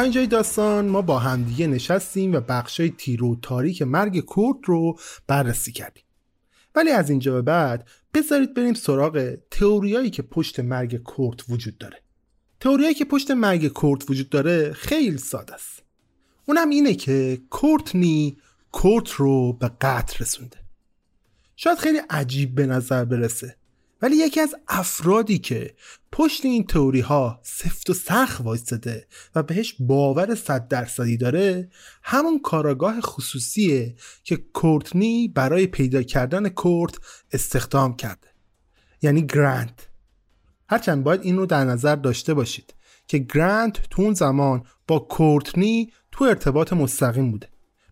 [0.01, 5.73] تا اینجای داستان ما با همدیگه نشستیم و بخشای تیرو تاریک مرگ کورت رو بررسی
[5.73, 6.05] کردیم.
[6.75, 12.03] ولی از اینجا به بعد بذارید بریم سراغ تئوریایی که پشت مرگ کورت وجود داره.
[12.61, 15.83] تئوریایی که پشت مرگ کورت وجود داره خیلی ساده است.
[16.47, 18.37] اونم اینه که کورتنی
[18.73, 20.57] کورت رو به قتل رسونده.
[21.57, 23.57] شاید خیلی عجیب به نظر برسه.
[24.03, 25.75] ولی یکی از افرادی که
[26.13, 31.71] پشت این تئوری ها سفت و سخت وایستده و بهش باور صد درصدی داره
[32.03, 36.99] همون کاراگاه خصوصیه که کورتنی برای پیدا کردن کورت
[37.33, 38.27] استخدام کرده.
[39.03, 39.89] یعنی گرانت.
[40.69, 42.75] هرچند باید این رو در نظر داشته باشید
[43.07, 47.49] که گرانت تو اون زمان با کورتنی تو ارتباط مستقیم بوده.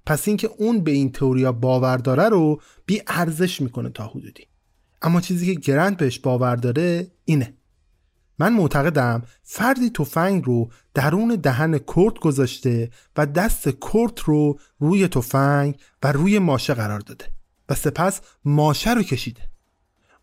[0.07, 4.48] پس اینکه اون به این تئوریا باور داره رو بی ارزش می‌کنه تا حدودی.
[5.03, 7.55] اما چیزی که گرند بهش باور داره اینه.
[8.39, 15.81] من معتقدم فردی تفنگ رو درون دهن کرد گذاشته و دست کرد رو روی تفنگ
[16.03, 17.25] و روی ماشه قرار داده
[17.69, 19.43] و سپس ماشه رو کشیده.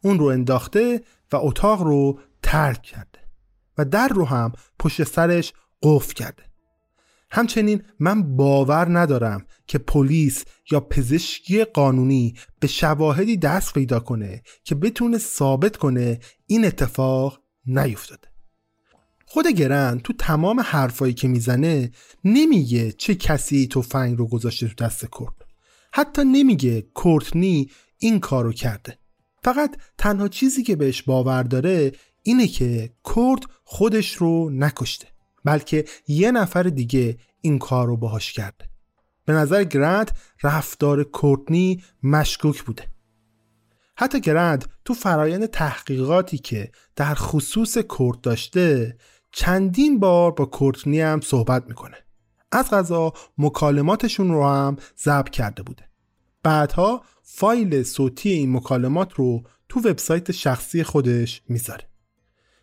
[0.02, 3.20] اون رو انداخته و اتاق رو ترک کرده
[3.78, 6.44] و در رو هم پشت سرش قفل کرده.
[7.36, 14.76] همچنین من باور ندارم که پلیس یا پزشکی قانونی به شواهدی دست پیدا کنه که
[14.76, 18.28] بتونه ثابت کنه این اتفاق نیفتاده.
[19.26, 21.92] خود گرن تو تمام حرفایی که می‌زنه
[22.24, 25.46] نمیگه چه کسی تفنگ رو گذاشته تو دست کرد
[25.94, 29.00] حتی نمیگه کورتنی این کارو کرده.
[29.44, 31.92] فقط تنها چیزی که بهش باور داره
[32.24, 35.15] اینه که کرد خودش رو نکشته.
[35.46, 38.70] بلکه یه نفر دیگه این کار رو باهاش کرده
[39.26, 40.12] به نظر گرند
[40.44, 42.84] رفتار کورتنی مشکوک بوده.
[43.98, 48.98] حتی گرند تو فرایند تحقیقاتی که در خصوص کورت داشته
[49.32, 51.98] چندین بار با کورتنی هم صحبت می‌کنه.
[52.52, 55.90] از غذا مکالماتشون رو هم ضبط کرده بوده.
[56.44, 61.90] بعدها فایل صوتی این مکالمات رو تو وبسایت شخصی خودش می‌ذاره.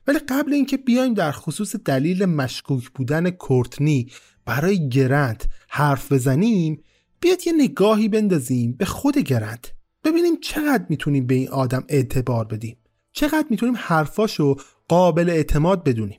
[0.07, 4.11] ولی قبل اینکه بیایم در خصوص دلیل مشکوک بودن کورتنی
[4.45, 6.83] برای گرند حرف بزنیم
[7.21, 9.67] بیاد یه نگاهی بندازیم به خود گرند.
[10.05, 12.77] ببینیم چقدر می‌تونیم به این آدم اعتبار بدیم.
[13.13, 14.57] چقدر می‌تونیم حرفاشو
[14.89, 16.19] قابل اعتماد بدونیم.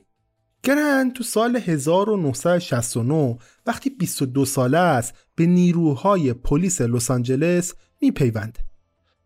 [0.62, 8.60] گرند تو سال 1969 وقتی 22 ساله است به نیروهای پلیس لس آنجلس میپیونده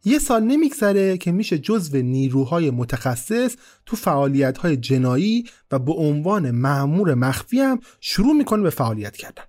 [0.04, 3.56] یه سال نمیگذره که میشه جزو نیروهای متخصص
[3.86, 9.42] تو فعالیت‌های جنایی و به عنوان معمور مخفی هم شروع می‌کنه به فعالیت کردن.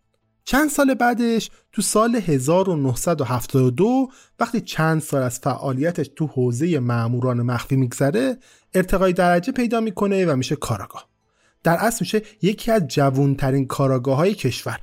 [0.46, 4.10] چند سال بعدش تو سال 1972
[4.40, 8.38] وقتی چند سال از فعالیتش تو حوزه معموران مخفی میگذره
[8.74, 11.10] ارتقای درجه پیدا می‌کنه و میشه کاراگاه.
[11.64, 14.80] در اصل میشه یکی از جوانترین کاراگاه های کشور.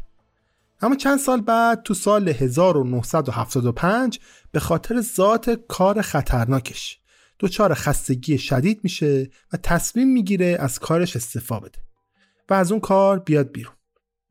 [0.80, 4.20] اما چند سال بعد تو سال 1975
[4.52, 7.00] به خاطر ذات کار خطرناکش
[7.40, 11.78] دچار خستگی شدید میشه و تصمیم می‌گیره از کارش استعفا بده
[12.50, 13.74] و از اون کار بیاد بیرون.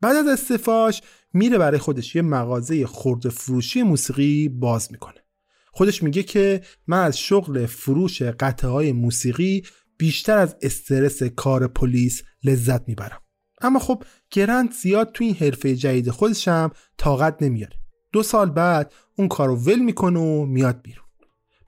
[0.00, 5.24] بعد از استعفاش میره برای خودش یه مغازه خرد فروشی موسیقی باز می‌کنه.
[5.72, 9.62] خودش میگه که من از شغل فروش قطعه های موسیقی
[9.98, 13.20] بیشتر از استرس کار پلیس لذت می‌برم.
[13.60, 17.76] اما خب گرند زیاد تو این حرفه جدید خودش هم طاقت نمیاره.
[18.12, 21.06] دو سال بعد اون کارو ول می‌کنه و میاد بیرون.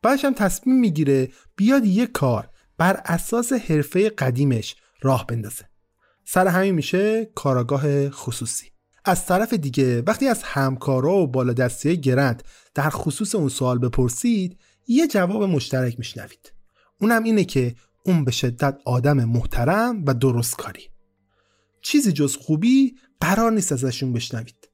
[0.03, 5.65] بعدش هم تصمیم می‌گیره بیاد یه کار بر اساس حرفه قدیمش راه بندازه.
[6.25, 8.73] سر همین میشه کاراگاه خصوصی.
[9.05, 12.43] از طرف دیگه وقتی از همکارا و بالادستی گرند
[12.75, 16.53] در خصوص اون سوال بپرسید یه جواب مشترک میشنوید.
[17.01, 20.83] اونم اینه که اون به شدت آدم محترم و درست کاری
[21.83, 24.69] چیزی جز خوبی قرار نیست ازشون بشنوید.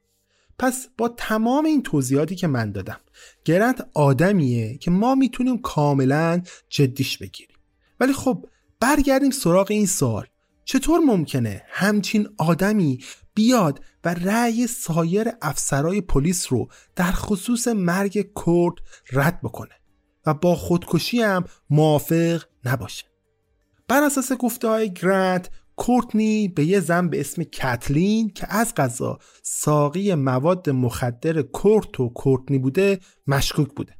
[0.58, 3.00] پس با تمام این توضیحاتی که من دادم
[3.44, 7.56] گرنت آدمیه که ما می‌تونیم کاملا جدیش بگیریم.
[8.00, 8.46] ولی خب
[8.80, 10.26] برگردیم سراغ این سوال.
[10.64, 12.98] چطور ممکنه همچین آدمی
[13.34, 18.74] بیاد و رأی سایر افسرای پلیس رو در خصوص مرگ کرد
[19.12, 19.74] رد بکنه
[20.26, 23.04] و با خودکشی هم موافق نباشه؟
[23.88, 29.18] بر اساس گفته های گرانت کورتنی به یه زن به اسم کتلین که از غذا
[29.42, 33.92] ساقی مواد مخدر کورت و کورتنی بوده مشکوک بوده.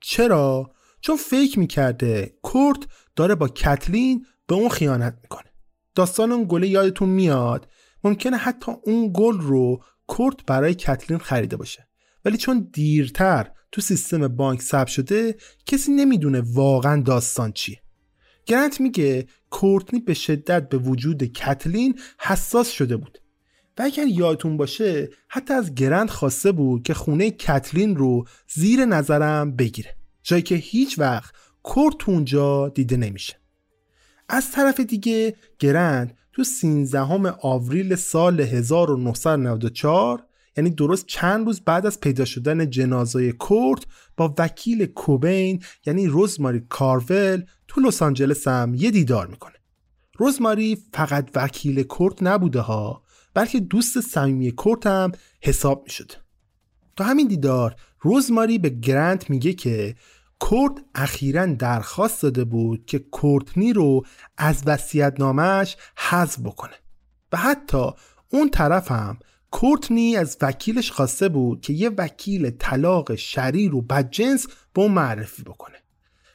[0.00, 2.80] چرا؟ چون فکر می‌کرده کورت
[3.16, 5.52] داره با کتلین به اون خیانت می‌کنه.
[5.94, 7.68] داستان اون گله یادتون میاد؟
[8.04, 11.88] ممکنه حتی اون گل رو کورت برای کتلین خریده باشه.
[12.24, 17.82] ولی چون دیرتر تو سیستم بانک ثبت شده کسی نمی‌دونه واقعا داستان چیه.
[18.50, 23.18] گرنت میگه کورتنی به شدت به وجود کتلین حساس شده بود.
[23.78, 29.56] و اگر یادتون باشه حتی از گرند خواسته بود که خونه کتلین رو زیر نظرم
[29.56, 29.96] بگیره.
[30.22, 33.36] جایی که هیچ وقت کورت اونجا دیده نمیشه.
[34.28, 37.00] از طرف دیگه گرند تو 13
[37.42, 43.82] آوریل سال 1994 یعنی درست چند روز بعد از پیدا شدن جنازه کورت
[44.16, 49.54] با وکیل کوبین یعنی روزماری کارول تو لس آنجلس هم یه دیدار می‌کنه.
[50.16, 53.02] روزماری فقط وکیل کورت نبوده ها
[53.34, 56.12] بلکه دوست صمیمی کورت هم حساب می‌شد.
[56.96, 59.94] تا همین دیدار روزماری به گرنت میگه که
[60.38, 64.04] کورت اخیرا درخواست داده بود که کورتنی رو
[64.36, 64.62] از
[65.18, 66.74] نامش حذف بکنه.
[67.32, 67.90] و حتی
[68.32, 69.18] اون طرف هم
[69.50, 75.42] کورتنی از وکیلش خواسته بود که یه وکیل طلاق شریر و بدجنس به اون معرفی
[75.42, 75.79] بکنه.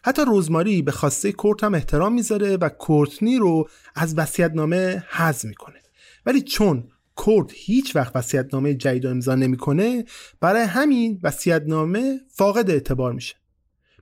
[0.05, 4.15] حتی روزماری به خواسته کورت هم احترام می‌ذاره و کورتنی رو از
[4.55, 5.79] نامه حذف می‌کنه.
[6.25, 8.13] ولی چون کورت هیچ وقت
[8.53, 10.05] نامه جدید امضا نمی‌کنه
[10.39, 11.19] برای همین
[11.67, 13.35] نامه فاقد اعتبار میشه.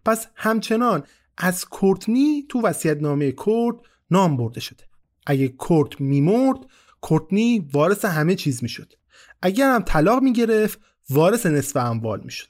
[0.06, 1.04] پس همچنان
[1.38, 2.62] از کورتنی تو
[3.02, 3.78] نامه کورت
[4.12, 4.84] نام برده شده.
[5.26, 6.58] اگه کورت میمرد
[7.02, 8.94] کورتنی وارث همه چیز می‌شد.
[9.42, 12.48] اگر هم طلاق می‌گرفت وارث نصف اموال می‌شد.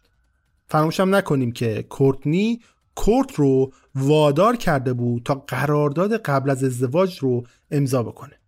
[0.68, 2.62] فراموشم نکنیم که کورتنی
[2.96, 8.40] کورت رو وادار کرده بود تا قرارداد قبل از ازدواج رو امضا بکنه.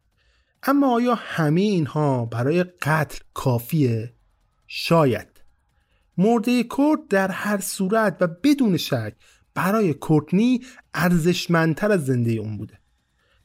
[0.64, 4.14] اما آیا همه اینها برای قتل کافیه؟
[4.68, 5.28] شاید.
[6.18, 9.16] مرده کورت در هر صورت و بدون شک
[9.54, 10.62] برای کورتنی
[10.94, 12.80] ارزشمندتر از زنده اون بوده.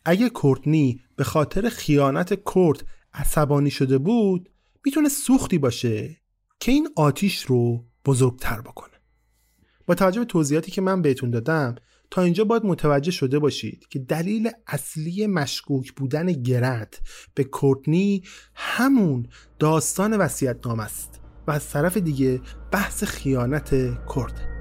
[0.05, 2.85] اگه کورتنی به خاطر خیانت کورت
[3.15, 4.51] عصبانی شده بود
[4.85, 6.17] می‌تونه سوختی باشه
[6.61, 9.00] که این آتیش رو بزرگتر بکنه.
[9.91, 11.75] با توجه به توضیحاتی که من بهتون دادم
[12.11, 17.01] تا اینجا باید متوجه شده باشید که دلیل اصلی مشکوک بودن گرت
[17.35, 18.23] به کورتنی
[18.55, 19.27] همون
[19.59, 22.41] داستان وسیعت نام است و از طرف دیگه
[22.73, 23.71] بحث خیانت
[24.15, 24.60] کرد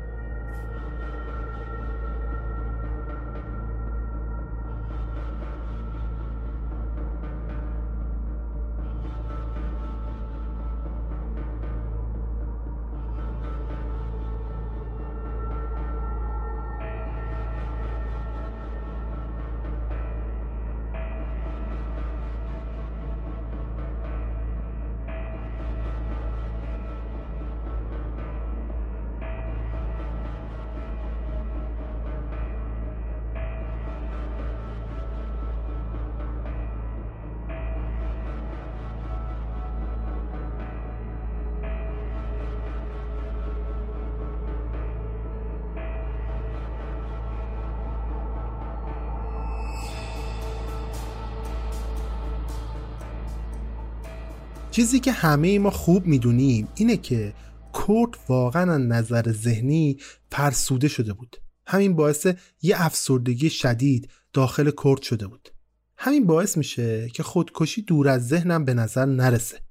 [54.79, 57.33] چیزی که همه ما خوب می‌دونیم اینه که
[57.73, 59.97] کورت واقعا نظر ذهنی
[60.31, 61.37] فرسوده شده بود.
[61.67, 62.27] همین باعث
[62.61, 65.49] یه افسردگی شدید داخل کورت شده بود.
[65.97, 69.61] همین باعث میشه که خودکشی دور از ذهنم به نظر نرسه.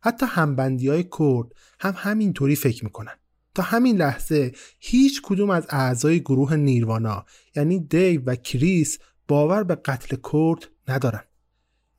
[0.00, 1.46] حتی همبندی های کرد
[1.80, 3.14] هم همینطوری فکر می‌کنن.
[3.54, 7.24] تا همین لحظه هیچ کدوم از اعضای گروه نیروانا
[7.56, 11.22] یعنی دیو و کریس باور به قتل کرد ندارن.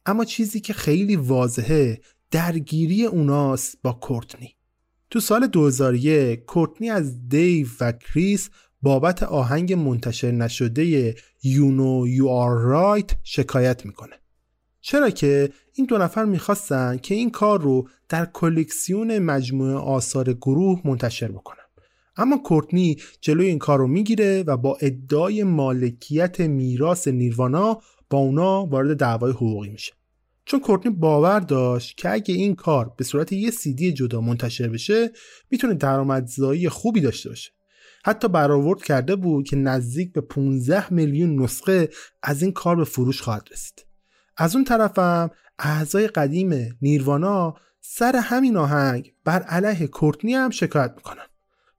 [0.05, 4.55] اما چیزی که خیلی واضحه درگیری اوناست با کورتنی.
[5.09, 8.49] تو سال 2001 کورتنی از دیو و کریس
[8.81, 11.13] بابت آهنگ منتشر نشده
[11.43, 14.15] know you are right شکایت می‌کنه.
[14.81, 20.81] چرا که این دو نفر می‌خواستن که این کار رو در کلکسیون مجموعه آثار گروه
[20.85, 21.63] منتشر بکنن.
[22.17, 28.65] اما کورتنی جلوی این کار رو می‌گیره و با ادعای مالکیت میراث نیروانا با اونا
[28.65, 29.93] وارد دعوای حقوقی میشه.
[30.49, 35.11] چون کورتنی باور داشت که اگه این کار به صورت یه سیدی جدا منتشر بشه
[35.51, 37.51] می‌تونه درآمدزایی خوبی داشته باشه.
[38.05, 41.89] حتی برآورد کرده بود که نزدیک به 15 میلیون نسخه
[42.23, 43.85] از این کار به فروش خواهد رسید.
[44.37, 51.25] از اون طرفم اعضای قدیم نیروانا سر همین آهنگ بر علیه کورتنی هم شکایت می‌کنن.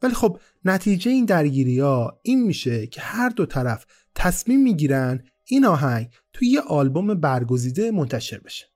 [0.03, 5.65] ولی خب نتیجه این درگیری ها این میشه که هر دو طرف تصمیم می‌گیرن این
[5.65, 8.67] آهنگ توی یه آلبوم برگزیده منتشر بشه.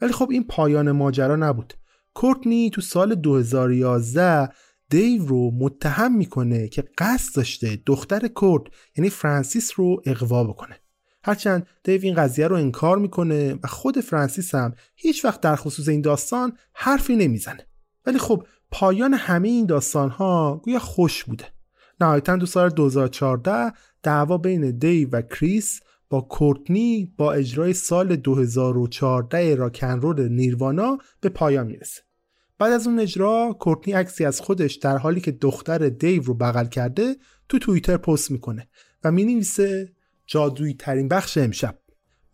[0.00, 1.74] ولی خب این پایان ماجرا نبود.
[2.14, 4.48] کورتنی تو سال 2011
[4.90, 8.62] دیو رو متهم می‌کنه که قصد داشته دختر کورت
[8.96, 10.80] یعنی فرانسیس رو اقوا بکنه.
[11.24, 15.88] هرچند دیو این قضیه رو انکار می‌کنه و خود فرانسیس هم هیچ وقت در خصوص
[15.88, 17.66] این داستان حرفی نمی‌زنه.
[18.06, 21.44] ولی خب پایان همه این داستان ها گویا خوش بوده.
[22.00, 25.80] نهایتا دو سال 2014 دعوا بین دیو و کریس
[26.10, 32.02] با کورتنی با اجرای سال 2014 راکنرول نیروانا به پایان می‌رسه.
[32.58, 36.66] بعد از اون اجرا کورتنی عکسی از خودش در حالی که دختر دیو رو بغل
[36.66, 37.16] کرده
[37.48, 38.68] تو توییتر پست می‌کنه
[39.04, 39.92] و می نویسه
[40.26, 41.78] جادویی ترین بخش امشب.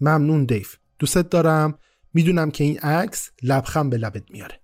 [0.01, 0.67] ممنون دیو.
[0.99, 1.79] دوست دارم.
[2.15, 4.61] می‌دونم که این عکس لبخند به لبت میاره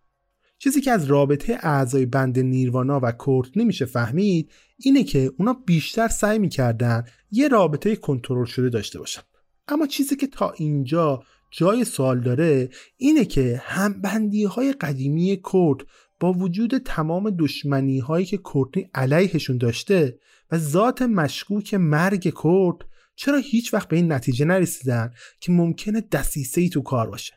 [0.59, 6.09] چیزی که از رابطه اعضای بند نیروانا و کورتنی میشه فهمید اینه که اونا بیشتر
[6.09, 9.23] سعی می‌کردن یه رابطه کنترل شده داشته باشن
[9.69, 15.87] اما چیزی که تا اینجا جای سوال داره اینه که همبندی های قدیمی کورت
[16.21, 20.19] با وجود تمام دشمنی هایی که کورتنی علیهشون داشته
[20.51, 22.79] و ذات مشکوک مرگ کورت
[23.17, 25.11] چرا هیچ وقت به این نتیجه نرسیدن
[25.41, 27.33] که ممکنه دسیسه ای تو کار باشه؟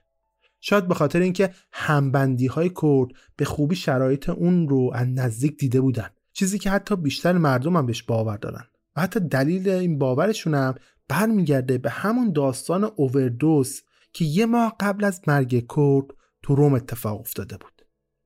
[0.62, 5.82] شاید به خاطر اینکه همبندی های کرد به خوبی شرایط اون رو از نزدیک دیده
[5.82, 6.10] بودن.
[6.34, 8.64] چیزی که حتی بیشتر مردم هم بهش باور دارن.
[8.96, 10.76] و حتی دلیل این باورشون هم
[11.08, 13.82] برمیگرده به همون داستان اووردوس
[14.14, 16.06] که یه ماه قبل از مرگ کرد
[16.44, 17.74] تو روم اتفاق افتاده بود.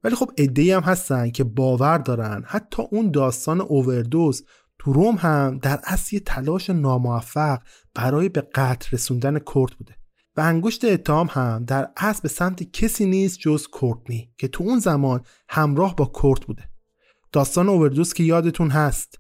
[0.04, 2.44] ولی خب ادهی هم هستن که باور دارن.
[2.46, 4.46] حتی اون داستان اووردوز
[4.80, 7.60] تو روم هم در اصل تلاش ناموفق
[7.96, 9.96] برای به قتل رسوندن کورت بوده.
[10.38, 14.80] و انگشت اتهام هم در اصل به سمت کسی نیست جز کورتنی که تو اون
[14.80, 16.70] زمان همراه با کورت بوده.
[17.32, 19.20] داستان اووردوز که یادتون هست.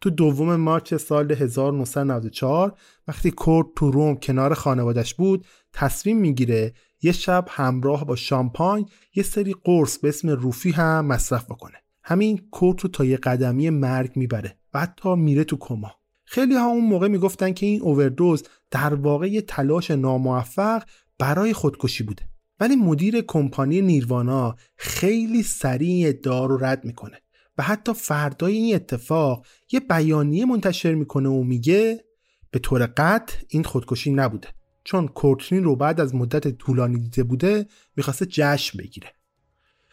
[0.00, 2.78] تو دوم مارچ سال 1994
[3.08, 6.72] وقتی کورت تو روم کنار خانوادش بود تصمیم می‌گیره
[7.02, 11.76] یه شب همراه با شامپاین یه سری قرص به اسم روفی هم مصرف بکنه.
[12.04, 15.92] همین کورت رو تا یه قدمی مرگ می‌بره و حتی میره تو کما.
[16.24, 20.82] خیلی ها اون موقع می‌گفتن که این اووردوز در واقع یه تلاش ناموفق
[21.18, 22.22] برای خودکشی بوده.
[22.60, 27.20] ولی مدیر کمپانی نیروانا خیلی سریع ادعا رو رد می‌کنه.
[27.58, 32.04] و حتی فردای این اتفاق یه بیانیه منتشر می‌کنه و میگه
[32.50, 34.48] به طور قطع این خودکشی نبوده.
[34.84, 39.12] چون کورتنی رو بعد از مدت طولانی دیده بوده می‌خواسته جشن بگیره.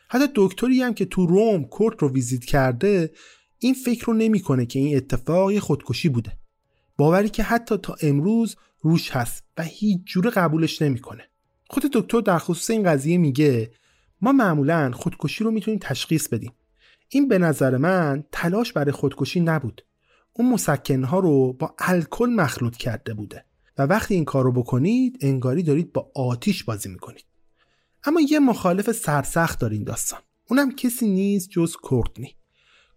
[0.07, 3.11] حتی دکتری هم که تو روم کورت رو ویزیت کرده
[3.59, 6.31] این فکر رو نمی‌کنه که این اتفاق یه خودکشی بوده.
[6.97, 11.29] باوری که حتی تا امروز روش هست و هیچ جور قبولش نمی‌کنه.
[11.69, 13.71] خود دکتر در خصوص این قضیه میگه
[14.21, 16.51] ما معمولا خودکشی رو می‌تونیم تشخیص بدیم.
[17.13, 19.85] این به نظر من تلاش برای خودکشی نبود.
[20.33, 23.45] اون مسکنها رو با الکل مخلوط کرده بوده.
[23.77, 27.25] و وقتی این کار رو بکنید انگاری دارید با آتیش بازی می‌کنید.
[28.03, 30.19] اما یه مخالف سرسخت داره این داستان.
[30.49, 32.35] اونم کسی نیست جز کورتنی.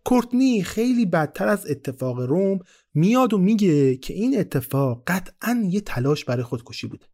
[0.05, 2.59] کورتنی خیلی بدتر از اتفاق روم
[2.95, 7.07] میاد و میگه که این اتفاق قطعا یه تلاش برای خودکشی بوده.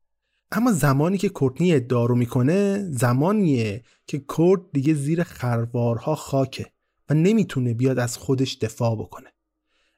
[0.52, 6.71] اما زمانی که کورتنی ادعا رو می‌کنه زمانیه که کورت دیگه زیر خروارها خاکه.
[7.14, 9.28] نمی‌تونه بیاد از خودش دفاع بکنه.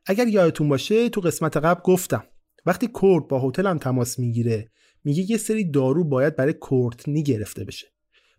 [0.06, 2.24] اگر یادتون باشه تو قسمت قبل گفتم
[2.66, 4.70] وقتی کورت با هتلم تماس می‌گیره
[5.04, 7.86] میگه یه سری دارو باید برای کورتنی گرفته بشه.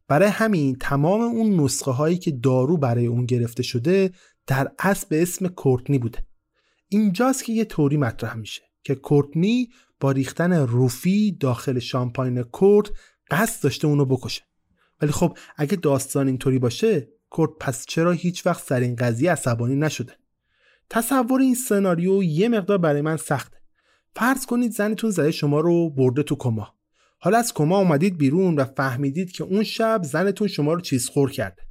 [0.07, 4.11] برای همین تمام اون نسخه هایی که دارو برای اون گرفته شده
[4.47, 6.25] در اصل به اسم کورتنی بوده.
[6.89, 9.69] اینجاست که یه توری مطرح میشه که کورتنی
[9.99, 12.91] با ریختن روفی داخل شامپاین کورت
[13.31, 14.41] قصد داشته اونو بکشه.
[15.01, 19.75] ولی خب اگه داستان اینطوری باشه کورت پس چرا هیچ وقت سر این قضیه عصبانی
[19.75, 20.13] نشده؟
[20.89, 23.57] تصور این سناریو یه مقدار برای من سخته
[24.15, 26.73] فرض کنید زنتون زده شما رو برده تو کما.
[27.19, 31.31] حالا از کما اومدید بیرون و فهمیدید که اون شب زنتون شما رو چیز خور
[31.31, 31.61] کرده.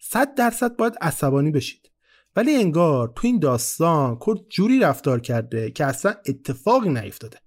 [0.00, 1.90] صد درصد باید عصبانی بشید.
[2.36, 7.38] ولی انگار تو این داستان کرد جوری رفتار کرده که اصلا اتفاقی نیفتاده.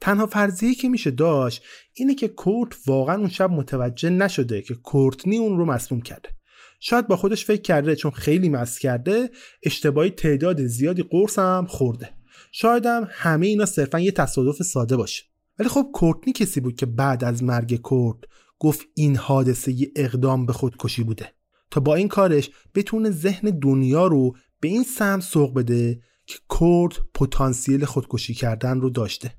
[0.00, 1.62] تنها فرضیه که میشه داشت
[1.94, 6.37] اینه که کورت واقعا اون شب متوجه نشده که کورتنی اون رو مسموم کرده.
[6.80, 9.30] شاید با خودش فکر کرده چون خیلی مس کرده
[9.62, 12.10] اشتباهی تعداد زیادی قرص هم خورده.
[12.52, 15.24] شاید هم همه اینا صرفا یه تصادف ساده باشه.
[15.58, 18.18] ولی خب کورتنی کسی بود که بعد از مرگ کورت
[18.58, 21.32] گفت این حادثه یه اقدام به خودکشی بوده.
[21.70, 26.94] تا با این کارش بتونه ذهن دنیا رو به این سمت سوق بده که کورت
[27.14, 29.34] پتانسیل خودکشی کردن رو داشته.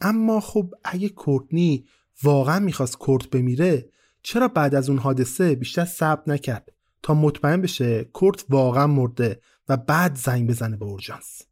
[0.00, 1.84] اما خب اگه کورتنی
[2.22, 3.91] واقعا می‌خواست کورت بمیره
[4.22, 6.68] چرا بعد از اون حادثه بیشتر صبر نکرد
[7.02, 11.42] تا مطمئن بشه کورت واقعا مرده و بعد زنگ بزنه به اورژانس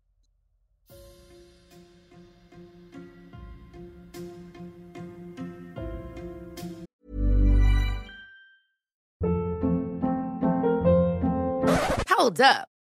[12.21, 12.80] Hold up.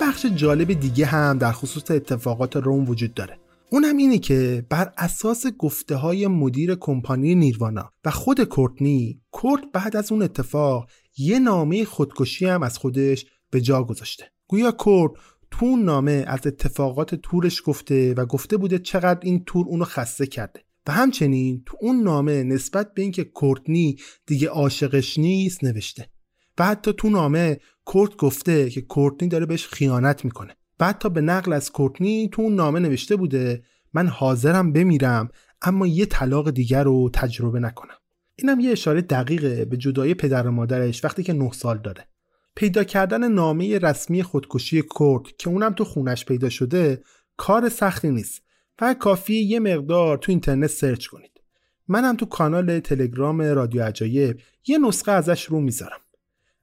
[0.00, 3.38] بخش جالب دیگه هم در خصوص اتفاقات روم وجود داره.
[3.70, 9.96] اونم اینه که بر اساس گفته های مدیر کمپانی نیروانا و خود کورتنی کورت بعد
[9.96, 14.24] از اون اتفاق یه نامه خودکشی هم از خودش به جا گذاشته.
[14.48, 15.12] گویا کورت
[15.50, 20.26] تو اون نامه از اتفاقات تورش گفته و گفته بوده چقدر این تور اونو خسته
[20.26, 20.60] کرده.
[20.86, 23.96] و همچنین تو اون نامه نسبت به اینکه کورتنی
[24.26, 26.10] دیگه عاشقش نیست نوشته.
[26.58, 30.56] و حتی تو نامه کورت گفته که کورتنی داره بهش خیانت می‌کنه.
[30.80, 35.28] و حتی به نقل از کورتنی تو اون نامه نوشته بوده من حاضرم بمیرم
[35.62, 37.94] اما یه طلاق دیگر رو تجربه نکنم.
[38.36, 42.08] اینم یه اشاره دقیقه به جدای پدر و مادرش وقتی که 9 سال داره.
[42.54, 47.02] پیدا کردن نامه رسمی خودکشی کورت که اونم تو خونش پیدا شده
[47.36, 48.42] کار سختی نیست
[48.78, 51.40] فقط کافیه یه مقدار تو اینترنت سرچ کنید.
[51.88, 56.00] منم تو کانال تلگرام رادیو عجایب یه نسخه ازش رو می‌ذارم.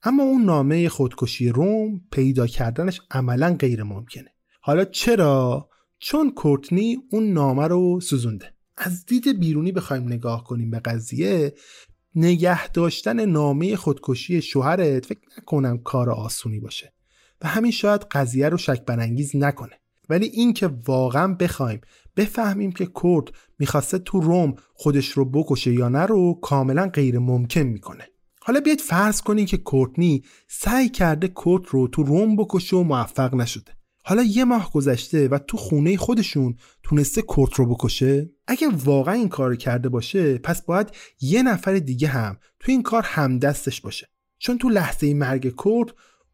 [0.08, 4.34] اما اون نامه خودکشی روم پیدا کردنش عملا غیر ممکنه.
[4.62, 8.54] حالا چرا؟ چون کورتنی اون نامه رو سوزونده.
[8.78, 11.54] از دید بیرونی بخوایم نگاه کنیم به قضیه
[12.16, 16.94] نگه داشتن نامه خودکشی شوهرت فکر نکنم کار آسونی باشه
[17.42, 19.80] و همین شاید قضیه رو شک برانگیز نکنه.
[20.10, 21.82] ولی اینکه واقعا بخوایم
[22.18, 23.26] بفهمیم که کورت
[23.60, 28.08] می‌خواسته تو روم خودش رو بکشه یا نه رو کاملا غیر ممکن می‌کنه.
[28.48, 33.36] حالا بیاید فرض کنیم که کورتنی سعی کرده کورت رو تو روم بکشه و موفق
[33.36, 33.72] نشده.
[34.04, 39.30] حالا یه ماه گذشته و تو خونه خودشون تونسته کورت رو بکشه؟ اگه واقعا این
[39.30, 40.92] کار کرده باشه پس باید
[41.22, 44.08] یه نفر دیگه هم تو این کار همدستش باشه.
[44.40, 45.90] چون تو لحظه مرگ کورت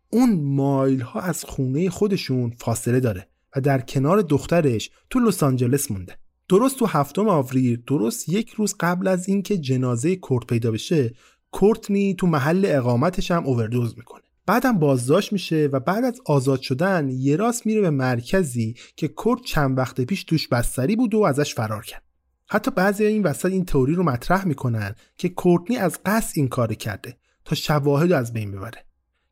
[0.10, 5.92] اون مایل ها از خونه خودشون فاصله داره و در کنار دخترش تو لس آنجلس
[5.92, 6.18] مونده.
[6.50, 11.14] درست تو هفتم آوریل درست یک روز قبل از اینکه جنازه کورت پیدا بشه
[11.52, 14.22] کورتنی تو محل اقامتش هم اووردوز می‌کنه.
[14.46, 19.42] بعدم بازداشت میشه و بعد از آزاد شدن یه راست میره به مرکزی که کورت
[19.42, 22.04] چند وقت پیش توش بستری بود و ازش فرار کرد.
[22.50, 26.74] حتی بعضی این وسط این تئوری رو مطرح می‌کنن که کورتنی از قصد این کار
[26.74, 28.86] کرده تا شواهد از بین ببره.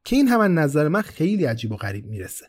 [0.03, 2.45] که این هم نظر من خیلی عجیب و غریب می‌رسه.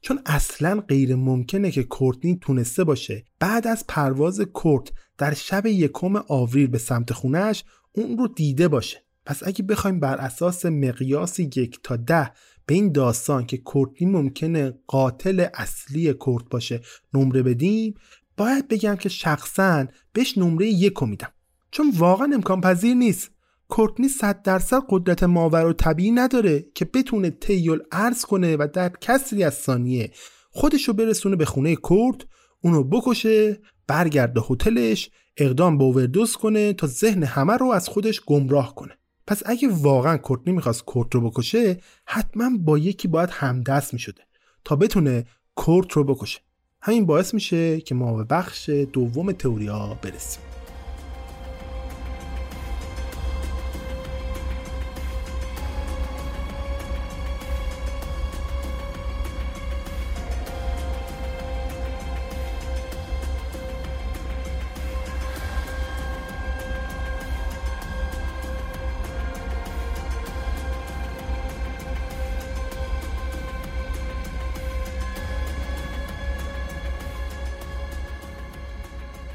[0.00, 6.16] چون اصلا غیر ممکنه که کورتنی تونسته باشه بعد از پرواز کورت در شب یکم
[6.28, 9.01] آوریل به سمت خونش اون رو دیده باشه.
[9.26, 12.30] پس اگه بخوایم بر اساس مقیاس یک تا ده
[12.66, 16.80] به این داستان که کورتنی ممکنه قاتل اصلی کورت باشه
[17.14, 17.94] نمره بدیم
[18.36, 21.32] باید بگم که شخصا بهش نمره یک میدم.
[21.70, 23.30] چون واقعا امکان پذیر نیست.
[23.68, 28.88] کورتنی صد درصد قدرت ماور و طبیعی نداره که بتونه تیل ارز کنه و در
[29.00, 30.10] کسری از ثانیه
[30.50, 32.20] خودشو برسونه به خونه کورت
[32.60, 38.74] اونو بکشه برگرده هتلش اقدام به اووردوز کنه تا ذهن همه رو از خودش گمراه
[38.74, 38.98] کنه.
[39.32, 44.22] پس اگه واقعا کورتنی می‌خواست کورت رو بکشه حتما با یکی باید همدست می‌شده
[44.64, 45.24] تا بتونه
[45.54, 46.40] کورت رو بکشه.
[46.80, 50.51] همین باعث میشه که ما به بخش دوم تئوریا برسیم.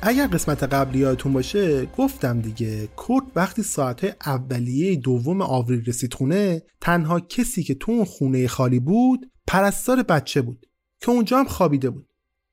[0.07, 6.61] اگر قسمت قبلی یادتون باشه گفتم دیگه کورت وقتی ساعت اولیه دوم آوریل رسید خونه
[6.81, 10.65] تنها کسی که تو اون خونه خالی بود پرستار بچه بود
[11.01, 12.09] که اونجا هم خوابیده بود.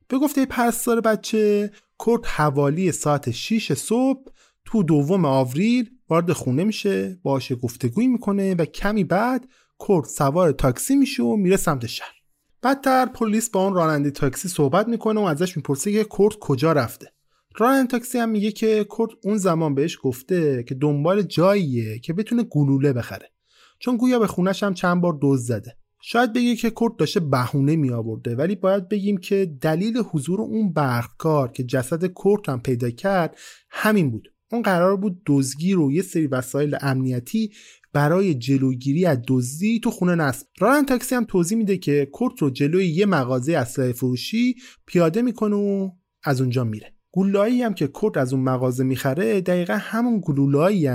[0.08, 4.32] به گفته پرستار بچه کورت حوالی ساعت 6 صبح
[4.64, 9.48] تو دوم آوریل وارد خونه میشه باش گفتگوی می‌کنه و کمی بعد
[9.78, 12.14] کورت سوار تاکسی میشه و میره سمت شهر.
[12.62, 17.13] بعدتر پلیس با اون راننده تاکسی صحبت می‌کنه و ازش می‌پرسه که کورت کجا رفته.
[17.56, 22.42] راننده تاکسی هم میگه که کورت اون زمان بهش گفته که دنبال جاییه که بتونه
[22.42, 23.30] گلوله بخره.
[23.78, 25.76] چون گویا به خونش هم چند بار دوز زده.
[26.02, 30.72] شاید بگه که کورت داشته بهونه می آورده ولی باید بگیم که دلیل حضور اون
[30.72, 33.38] برقکار که جسد کورت هم پیدا کرد
[33.70, 34.28] همین بود.
[34.52, 37.52] اون قرار بود دزدگیر و یه سری وسایل امنیتی
[37.92, 40.46] برای جلوگیری از دزدی تو خونه نصب.
[40.58, 44.54] رانن تاکسی هم توضیح میده که کورت رو جلوی یه مغازه اسلحه فروشی
[44.86, 45.90] پیاده می‌کنه و
[46.24, 46.93] از اونجا میره.
[47.16, 50.88] گلولایی هم که کورت از اون مغازه می‌خره دقیقا همون گلولایی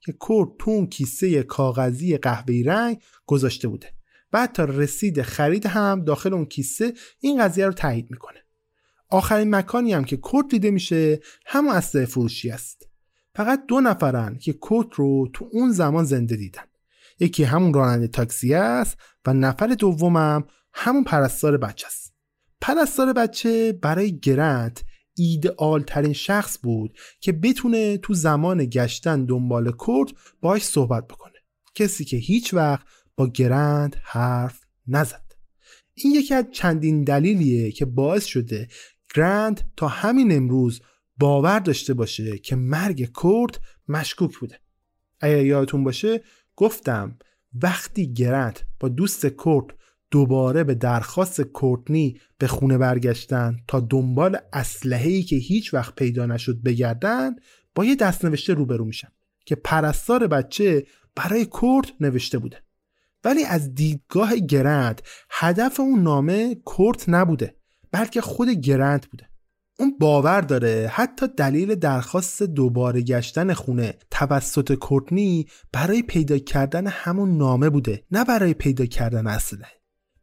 [0.00, 3.86] که کورت تو اون کیسه کاغذی قهوه‌ای رنگ گذاشته بوده.
[4.30, 8.38] بعد تا رسید خرید هم داخل اون کیسه این قضیه رو تایید می‌کنه.
[9.10, 12.88] آخرین مکانی هم که کورت دیده میشه همون اسلحه فروشی است.
[13.34, 16.62] فقط دو نفرن که کورت رو تو اون زمان زنده دیدن.
[17.20, 18.96] یکی همون راننده تاکسی است
[19.26, 22.14] و نفر دومم همون پرستار بچه است.
[22.60, 24.84] پرستار بچه برای گرنت
[25.16, 30.10] ایدئال ترین شخص بود که بتونه تو زمان گشتن دنبال کورت
[30.40, 31.32] باش صحبت بکنه.
[31.74, 32.86] کسی که هیچ وقت
[33.16, 35.26] با گرند حرف نزد.
[35.94, 38.68] این یکی از چندین دلیلیه که باعث شده
[39.14, 40.80] گرند تا همین امروز
[41.16, 44.60] باور داشته باشه که مرگ کورت مشکوک بوده.
[45.20, 46.20] اگر یادتون باشه
[46.56, 47.18] گفتم
[47.62, 49.66] وقتی گرند با دوست کورت
[50.10, 56.62] دوباره به درخواست کورتنی به خونه برگشتن تا دنبال اسلحه‌ای که هیچ وقت پیدا نشد
[56.62, 57.36] بگردن
[57.74, 59.08] با یه دستنوشته روبرو میشن
[59.46, 62.62] که پرستار بچه برای کورت نوشته بوده.
[63.24, 67.56] ولی از دیدگاه گرند هدف اون نامه کورت نبوده
[67.92, 69.28] بلکه خود گرند بوده.
[69.78, 77.38] اون باور داره حتی دلیل درخواست دوباره گشتن خونه توسط کورتنی برای پیدا کردن همون
[77.38, 79.66] نامه بوده نه برای پیدا کردن اصله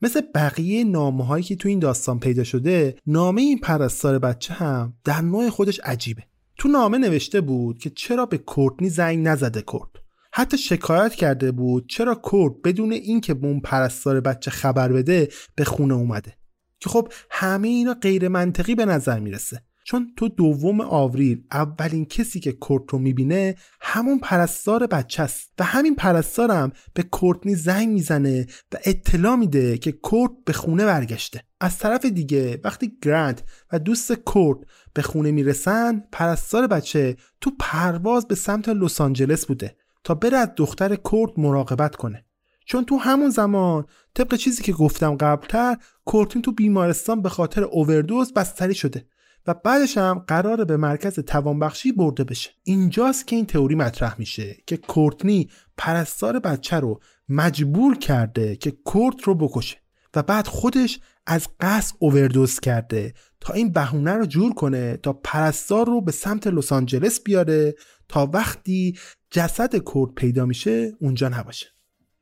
[0.03, 4.93] مثل بقیه نامه هایی که تو این داستان پیدا شده نامه این پرستار بچه هم
[5.03, 6.23] در نوع خودش عجیبه.
[6.57, 9.89] تو نامه نوشته بود که چرا به کورتنی زنگ نزده کورت.
[10.33, 15.63] حتی شکایت کرده بود چرا کورت بدون اینکه به اون پرستار بچه خبر بده به
[15.63, 16.33] خونه اومده.
[16.79, 19.63] که خب همه اینا غیر منطقی به نظر می‌رسه.
[19.83, 25.63] چون تو دوم آوریل اولین کسی که کورت رو می‌بینه همون پرستار بچه است و
[25.63, 31.43] همین پرستارم به کورتنی زنگ می‌زنه و اطلاع میده که کورت به خونه برگشته.
[31.59, 34.59] از طرف دیگه وقتی گرانت و دوست کورت
[34.93, 40.49] به خونه می‌رسن پرستار بچه تو پرواز به سمت لس آنجلس بوده تا بره از
[40.57, 42.25] دختر کورت مراقبت کنه.
[42.65, 48.33] چون تو همون زمان طبق چیزی که گفتم قبلتر کورتین تو بیمارستان به خاطر اووردوز
[48.33, 49.05] بستری شده.
[49.47, 52.49] و بعدش هم قرار به مرکز توانبخشی برده بشه.
[52.63, 59.23] اینجاست که این تئوری مطرح میشه که کورتنی پرستار بچه رو مجبور کرده که کورت
[59.23, 59.77] رو بکشه
[60.15, 65.85] و بعد خودش از قصد اووردوز کرده تا این بهونه رو جور کنه تا پرستار
[65.85, 67.75] رو به سمت لس آنجلس بیاره
[68.09, 68.97] تا وقتی
[69.31, 71.67] جسد کورت پیدا میشه اونجا نباشه.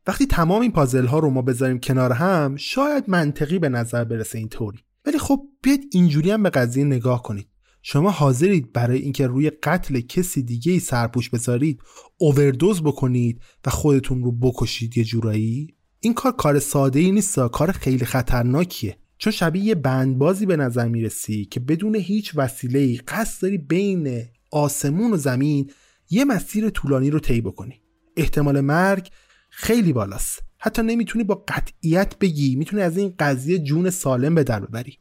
[0.08, 4.38] وقتی تمام این پازل ها رو ما بذاریم کنار هم شاید منطقی به نظر برسه
[4.38, 7.48] این طوری ولی خب بیاید اینجوری هم به قضیه نگاه کنید.
[7.82, 11.82] شما حاضرید برای اینکه روی قتل کسی دیگه ای سرپوش بذارید
[12.18, 17.72] اووردوز بکنید و خودتون رو بکشید یه جورایی؟ این کار کار ساده ای نیست کار
[17.72, 18.98] خیلی خطرناکیه.
[19.18, 24.24] چون شبیه یه بندبازی به نظر می‌رسی که بدون هیچ وسیله ای قصد داری بین
[24.52, 25.72] آسمون و زمین
[26.10, 27.82] یه مسیر طولانی رو طی بکنی.
[28.18, 29.10] احتمال مرگ
[29.50, 30.44] خیلی بالاست.
[30.64, 34.98] حتی نمی‌تونی با قطعیت بگی می‌تونی از این قضیه جون سالم به در ببری.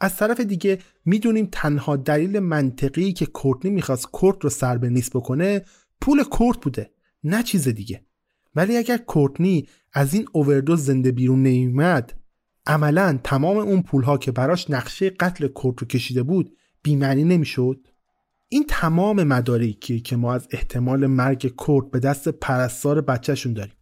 [0.00, 5.12] از طرف دیگه می‌دونیم تنها دلیل منطقی که کورتنی می‌خواست کورت رو سر به نیست
[5.12, 5.62] بکنه
[6.00, 6.90] پول کورت بوده
[7.24, 8.04] نه چیز دیگه.
[8.54, 12.12] ولی اگر کورتنی از این اووردوز زنده بیرون نمیمد
[12.66, 17.88] عملا تمام اون پولها که براش نقشه قتل کورت رو کشیده بود بیمعنی نمی‌شد؟
[18.48, 23.74] این تمام مدارکی که ما از احتمال مرگ کورت به دست پرستار بچهشون داریم.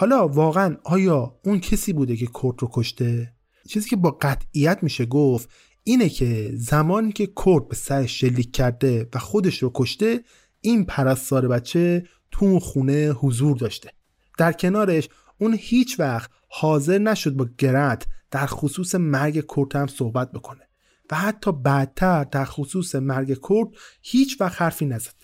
[0.00, 3.32] حالا واقعا آیا اون کسی بوده که کورت رو کشته؟
[3.68, 5.50] چیزی که با قطعیت میشه گفت
[5.84, 10.20] اینه که زمانی که کورت به سر شلیک کرده و خودش رو کشته
[10.60, 13.90] این پرستار بچه تو خونه حضور داشته.
[14.38, 20.32] در کنارش اون هیچ وقت حاضر نشد با گرت در خصوص مرگ کورت هم صحبت
[20.32, 20.68] بکنه
[21.10, 23.68] و حتی بعدتر در خصوص مرگ کرد
[24.02, 25.14] هیچ وقت حرفی نزد.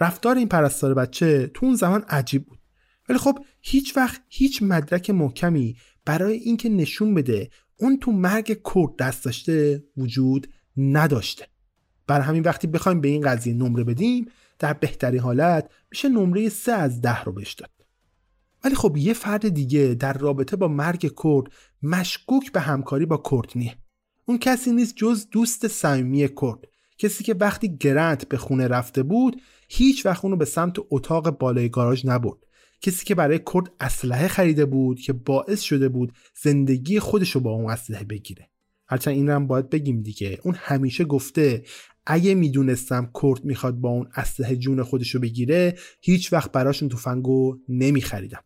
[0.00, 2.59] رفتار این پرستار بچه تو اون زمان عجیب بود.
[3.10, 8.96] ولی خب هیچ وقت هیچ مدرک محکمی برای اینکه نشون بده اون تو مرگ کرد
[8.98, 11.46] دست داشته وجود نداشته.
[12.06, 14.26] بر همین وقتی بخوایم به این قضیه نمره بدیم
[14.58, 17.70] در بهترین حالت میشه نمره 3 از ده رو بهش داد.
[18.64, 21.52] ولی خب یه فرد دیگه در رابطه با مرگ کرد
[21.82, 23.76] مشکوک به همکاری با کورتنیه
[24.26, 26.58] اون کسی نیست جز دوست صمیمی کرد.
[26.98, 31.68] کسی که وقتی گرنت به خونه رفته بود هیچ وقت اونو به سمت اتاق بالای
[31.68, 32.38] گاراژ نبرد.
[32.80, 36.12] کسی که برای کرد اسلحه خریده بود که باعث شده بود
[36.42, 38.48] زندگی خودش رو با اون اسلحه بگیره.
[38.86, 40.38] هرچند این هم باید بگیم دیگه.
[40.42, 41.62] اون همیشه گفته
[42.06, 47.58] اگه می‌دونستم کرد می‌خواد با اون اسلحه جون خودش رو بگیره هیچ وقت براشون تفنگو
[47.68, 48.42] نمیخریدم.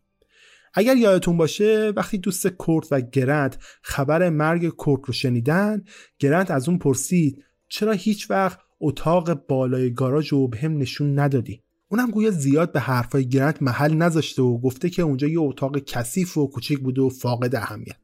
[0.73, 5.83] اگر یادتون باشه وقتی دوست کرد و گرنت خبر مرگ کرد رو شنیدن
[6.19, 11.64] گرنت از اون پرسید چرا هیچ وقت اتاق بالای گاراژ رو به هم نشون ندادی؟
[11.95, 16.37] اونم گویا زیاد به حرفای گرنت محل نذاشته و گفته که اونجا یه اتاق کثیف
[16.37, 17.97] و کوچیک بوده و فاقد اهمیت.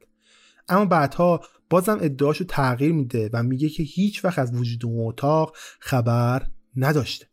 [0.68, 1.40] اما بعدها
[1.70, 7.26] بازم ادعاشو تغییر میده و میگه که هیچ وقت از وجود اون اتاق خبر نداشته.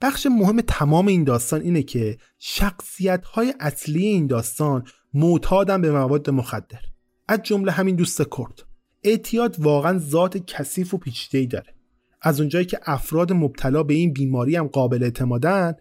[0.00, 4.84] بخش مهم تمام این داستان اینه که شخصیت های اصلی این داستان
[5.14, 6.80] معتادن به مواد مخدر.
[7.28, 8.62] از جمله همین دوست کرد.
[9.02, 11.74] اعتیاد واقعا ذات کثیف و پیچیده‌ای داره.
[12.22, 15.74] از اونجایی که افراد مبتلا به این بیماری هم قابل اعتمادن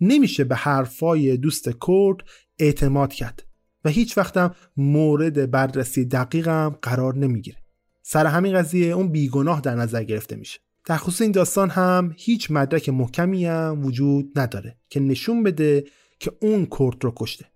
[0.00, 2.16] نمیشه به حرفای دوست کرد
[2.58, 3.44] اعتماد کرد
[3.84, 7.58] و هیچ وقتم مورد بررسی دقیقم قرار نمی‌گیره.
[8.02, 10.60] سر همین قضیه اون بیگناه در نظر گرفته میشه.
[10.84, 15.84] در خصوص این داستان هم هیچ مدرک محکمی هم وجود نداره که نشون بده
[16.20, 17.46] که اون کرد رو کشته.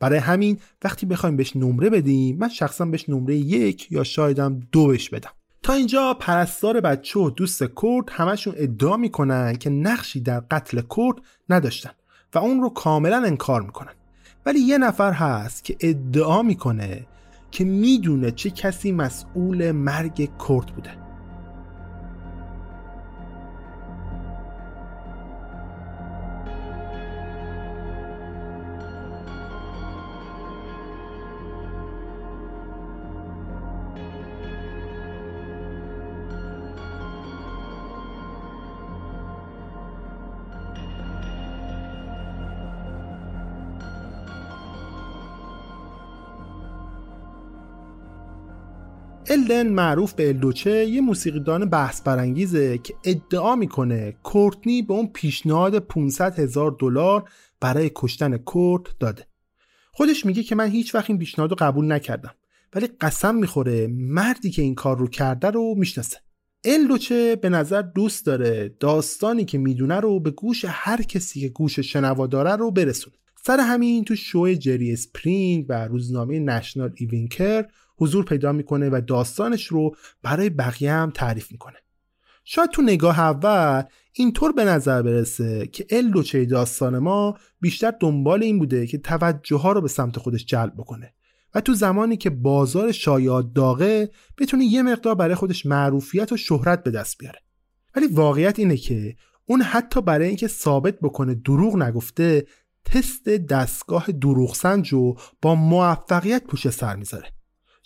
[0.00, 4.86] برای همین وقتی بخوایم بهش نمره بدیم من شخصا بهش نمره یک یا شایدم دو
[4.86, 5.30] بهش بدم.
[5.64, 11.16] تا اینجا پرستار بچه و دوست کرد همشون ادعا می‌کنن که نقشی در قتل کرد
[11.48, 11.90] نداشتن
[12.34, 13.92] و اون رو کاملا انکار می‌کنن.
[14.46, 17.06] ولی یه نفر هست که ادعا می‌کنه
[17.50, 20.14] که می‌دونه چه کسی مسئول مرگ
[20.48, 21.03] کرد بوده.
[49.34, 55.06] الدن معروف به El Duce یه موسیقیدان بحث برانگیزه که ادعا می‌کنه کورتنی به اون
[55.06, 57.30] پیشنهاد 500 هزار دلار
[57.60, 59.26] برای کشتن کورت داده.
[59.92, 62.34] خودش میگه که من هیچ وقت این پیشنهاد رو قبول نکردم
[62.74, 66.16] ولی قسم می‌خوره مردی که این کار رو کرده رو می‌شناسه.
[66.64, 71.48] El Duce به نظر دوست داره داستانی که می‌دونه رو به گوش هر کسی که
[71.48, 73.16] گوش شنوا داره رو برسونه.
[73.46, 77.64] سر همین تو شو جری اسپرینگر و روزنامه National Enquirer
[77.96, 81.76] حضور پیدا می‌کنه و داستانش رو برای بقیه هم تعریف می‌کنه.
[82.44, 83.82] شاید تو نگاه اول
[84.12, 89.72] اینطور به نظر برسه که الدوچه داستان ما بیشتر دنبال این بوده که توجه ها
[89.72, 91.14] رو به سمت خودش جلب بکنه
[91.54, 96.82] و تو زمانی که بازار شایعات داغه بتونه یه مقدار برای خودش معروفیت و شهرت
[96.82, 97.38] به دست بیاره.
[97.96, 99.16] ولی واقعیت اینه که
[99.46, 102.46] اون حتی برای اینکه ثابت بکنه دروغ نگفته
[102.84, 107.32] تست دستگاه دروغ سنج رو با موفقیت پوش سر می‌ذاره.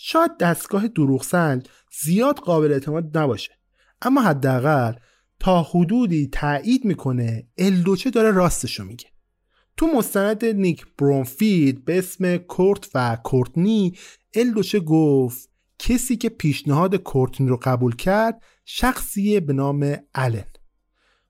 [0.01, 1.66] شاید دستگاه دروغ سنج
[2.03, 3.59] زیاد قابل اعتماد نباشه.
[4.03, 4.92] اما حداقل
[5.40, 9.07] تا حدودی تایید می‌کنه الدوچه داره راستشو میگه.
[9.76, 13.92] تو مستند نیک برونفید به اسم کورت و کورتنی
[14.34, 20.44] الدوچه گفت کسی که پیشنهاد کورتنی رو قبول کرد شخصیه به نام الن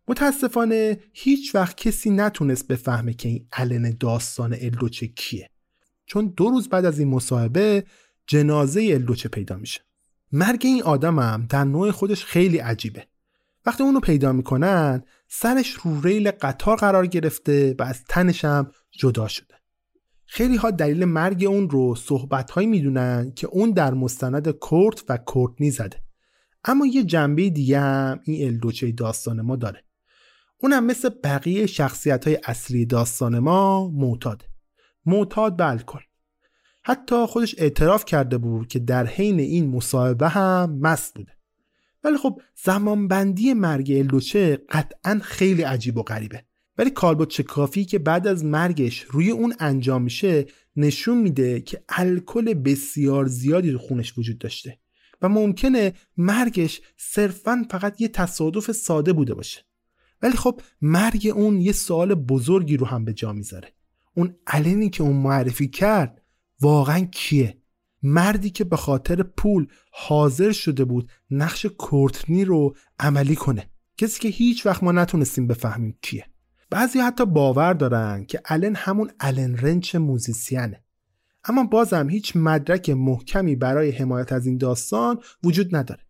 [0.09, 5.51] متاسفانه هیچ وقت کسی نتونست بفهمه که این الن داستان الدوچه کیه.
[6.07, 7.85] چون دو روز بعد از این مصاحبه
[8.29, 9.81] جنازه الدوچه پیدا میشه.
[10.33, 13.07] مرگ این آدمم در نوع خودش خیلی عجیبه.
[13.67, 19.29] وقتی اونو پیدا می‌کنن سرش رو ریل قطار قرار گرفته و از تنش هم جدا
[19.29, 19.55] شده.
[20.27, 25.17] خیلی ها دلیل مرگ اون رو صحبت هایی می‌دونن که اون در مستند کورت و
[25.17, 26.03] کورتنی زده.
[26.65, 29.85] اما یه جنبه دیگه هم این الدوچه داستان ما داره.
[30.61, 34.45] اونم مثل بقیه شخصیت های اصلی داستان ما معتاد.
[35.07, 36.01] معتاد به الکل.
[36.89, 41.33] حتی خودش اعتراف کرده بود که در حین این مصاحبه هم مست بوده.
[42.05, 46.45] ولی خب زمانبندی مرگ الدوچه قطعا خیلی عجیب و غریبه.
[46.79, 52.55] ولی کالبوت چکافی که بعد از مرگش روی اون انجام میشه نشون میده که الکل
[52.55, 54.79] بسیار زیادی تو خونش وجود داشته
[55.23, 59.61] و ممکنه مرگش صرفا فقط یه تصادف ساده بوده باشه.
[60.23, 63.73] ولی خب مرگ اون یه سوال بزرگی رو هم به جا می‌ذاره.
[64.15, 66.23] اون علنی که اون معرفی کرد
[66.61, 67.59] واقعا کیه؟
[68.03, 73.71] مردی که به خاطر پول حاضر شده بود نقش کورتنی رو عملی کنه.
[73.97, 76.27] کسی که هیچ وقت ما نتونستیم بفهمیم کیه.
[76.71, 80.85] بعضی حتی باور دارن که الن همون الن رنچ موزیسیانه
[81.45, 86.01] اما بازم هیچ مدرک محکمی برای حمایت از این داستان وجود نداره.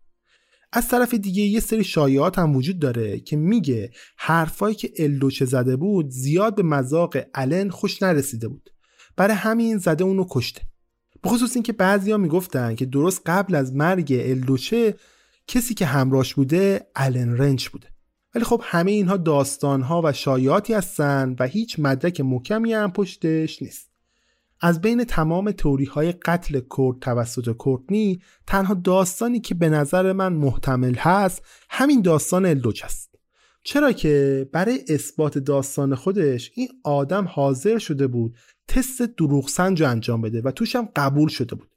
[0.71, 5.75] از طرف دیگه یه سری شایعات هم وجود داره که میگه حرفایی که الدوچه زده
[5.75, 8.69] بود زیاد به مذاق الن خوش نرسیده بود.
[9.19, 10.61] برای همین زده اونو کشته.
[11.23, 14.95] بخصوص اینکه بعضیا می‌گفتن که درست قبل از مرگ الدوچه
[15.47, 17.87] کسی که همراش بوده الن رنچ بوده.
[18.35, 23.89] ولی خب همه اینها داستانها و شایعاتی هستن و هیچ مدرک محکمی هم پشتش نیست.
[24.61, 30.33] از بین تمام توری های قتل کرد توسط کورتنی تنها داستانی که به نظر من
[30.33, 33.18] محتمل هست همین داستان الدوچ است.
[33.63, 38.37] چرا که برای اثبات داستان خودش این آدم حاضر شده بود
[38.67, 41.69] تست دروغ سنج انجام بده و توش هم قبول شده بود.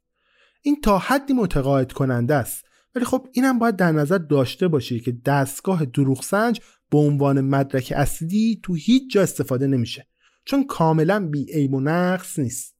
[0.62, 2.64] این تا حدی متقاعد کننده است.
[2.94, 6.60] ولی خب اینم باید در نظر داشته باشی که دستگاه دروغ سنج
[6.90, 10.06] به عنوان مدرک اصلی تو هیچ جا استفاده نمیشه.
[10.44, 12.76] چون کاملا بی عیب و نقص نیست.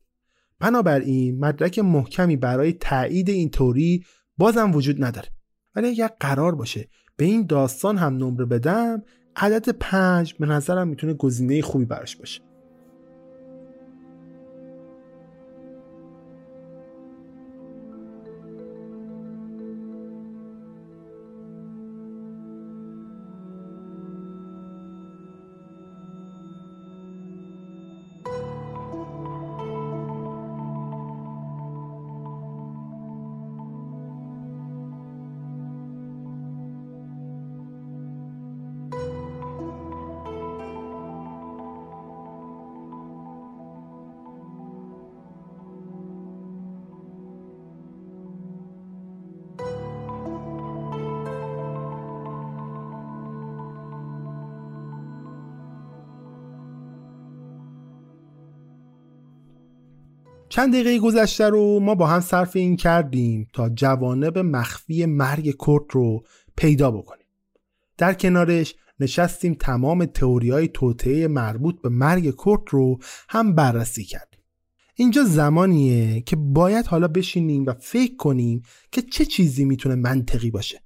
[0.60, 4.04] بنابراین مدرک محکمی برای تایید این توری
[4.36, 5.28] بازم وجود نداره.
[5.74, 9.02] ولی اگر قرار باشه به این داستان هم نمره بدم.
[9.36, 12.40] عدد پنج به نظرم می‌تونه گزینه خوبی براش باشه.
[60.52, 65.84] چند دقیقه گذشته رو ما با هم صرف این کردیم تا جوانب مخفی مرگ کرد
[65.90, 66.24] رو
[66.56, 67.26] پیدا بکنیم.
[67.98, 72.98] در کنارش نشستیم تمام تئوری های توطعه مربوط به مرگ کرد رو
[73.28, 74.40] هم بررسی کردیم.
[74.94, 80.82] اینجا زمانیه که باید حالا بشینیم و فکر کنیم که چه چیزی می‌تونه منطقی باشه.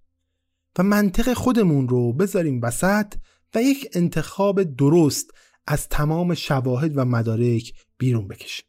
[0.78, 3.14] و منطق خودمون رو بذاریم وسط
[3.54, 5.30] و یک انتخاب درست
[5.66, 8.66] از تمام شواهد و مدارک بیرون بکشیم.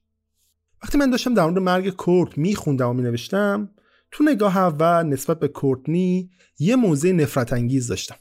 [0.84, 3.69] وقتی من داشتم در مورد مرگ کورت میخوندم و مینوشتم
[4.11, 8.15] تو نگاه اول نسبت به کورتنی یه موضع نفرت انگیز داشتم.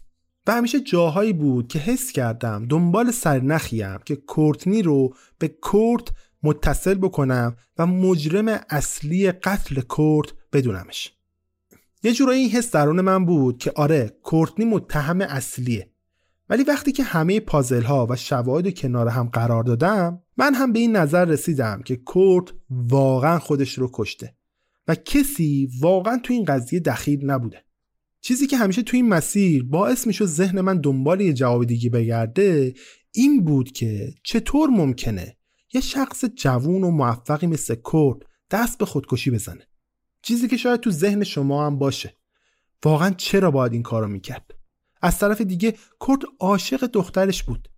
[0.47, 6.09] و همیشه جاهایی بود که حس کردم دنبال سرنخیم که کورتنی رو به کورت
[6.43, 11.13] متصل بکنم و مجرم اصلی قتل کورت بدونمش.
[12.03, 15.91] یه جورایی این حس درون من بود که آره کورتنی متهم اصلیه.
[16.49, 20.79] ولی وقتی که همه پازل ها و شواهد کنار هم قرار دادم من هم به
[20.79, 24.37] این نظر رسیدم که کورت واقعا خودش رو کشته
[24.89, 27.65] و کسی واقعا تو این قضیه دخیل نبوده.
[28.21, 32.75] چیزی که همیشه تو این مسیر باعث می‌شد ذهن من دنبال یه جواب دیگه بگرده
[33.13, 35.37] این بود که چطور ممکنه
[35.75, 38.19] یه شخص جوون و موفقی مثل کورت
[38.51, 39.67] دست به خودکشی بزنه.
[40.23, 42.17] چیزی که شاید تو ذهن شما هم باشه.
[42.85, 44.51] واقعا چرا باید این کارو می‌کرد؟
[45.03, 47.69] از طرف دیگه کورت عاشق دخترش بود.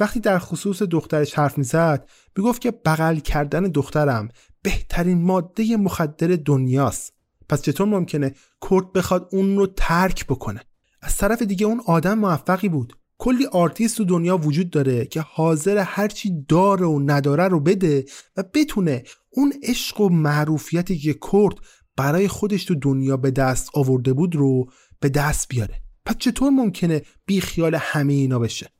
[0.00, 4.28] وقتی در خصوص دخترش حرف می‌زد می‌گفت که بغل کردن دخترم
[4.62, 7.14] بهترین ماده مخدر دنیاست.
[7.48, 10.60] پس چطور ممکنه کورت بخواد اون رو ترک بکنه؟
[11.02, 12.92] از طرف دیگه اون آدم موفقی بود.
[13.18, 18.04] کلی آرتیست تو دنیا وجود داره که حاضر هرچی داره و نداره رو بده
[18.36, 21.54] و بتونه اون عشق و معروفیتی که کورت
[21.96, 24.66] برای خودش تو دنیا به دست آورده بود رو
[25.00, 25.74] به دست بیاره.
[26.04, 28.70] پس چطور ممکنه بی خیال همه اینا بشه؟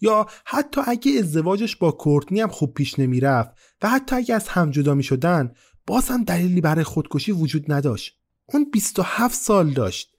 [0.00, 3.50] یا حتی اگه ازدواجش با کورتنی هم خوب پیش نمی‌رفت
[3.82, 5.52] و حتی اگه از هم جدا می شدن
[5.86, 8.20] باز هم دلیلی برای خودکشی وجود نداشت.
[8.46, 10.16] اون 27 سال داشت.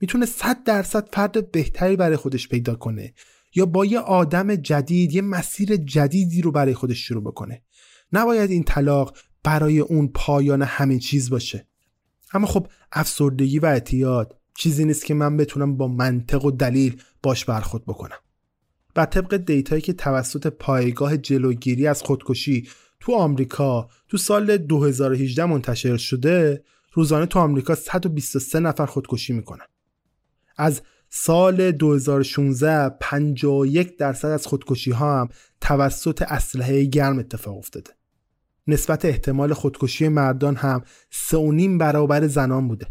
[0.00, 3.14] می‌تونه 100 درصد فرد بهتری برای خودش پیدا کنه
[3.54, 7.62] یا با یه آدم جدید یه مسیر جدیدی رو برای خودش شروع بکنه.
[8.12, 11.68] نباید این طلاق برای اون پایان همه چیز باشه.
[12.32, 17.44] اما خب افسردگی و اعتیاد چیزی نیست که من بتونم با منطق و دلیل باش
[17.44, 18.18] برخورد بکنم.
[18.96, 22.68] و طبق دیتایی که توسط پایگاه جلوگیری از خودکشی
[23.00, 29.64] تو آمریکا تو سال 2018 منتشر شده روزانه تو آمریکا 123 نفر خودکشی می‌کنن.
[30.56, 35.28] از سال 2016 51 درصد از خودکشی ها هم
[35.60, 37.90] توسط اسلحه گرم اتفاق افتاده.
[38.66, 42.86] نسبت احتمال خودکشی مردان هم 3.5 برابر زنان بوده.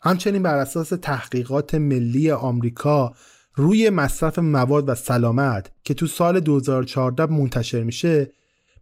[0.00, 3.14] همچنین بر اساس تحقیقات ملی آمریکا
[3.58, 8.32] روی مصرف مواد و سلامت که تو سال 2014 منتشر میشه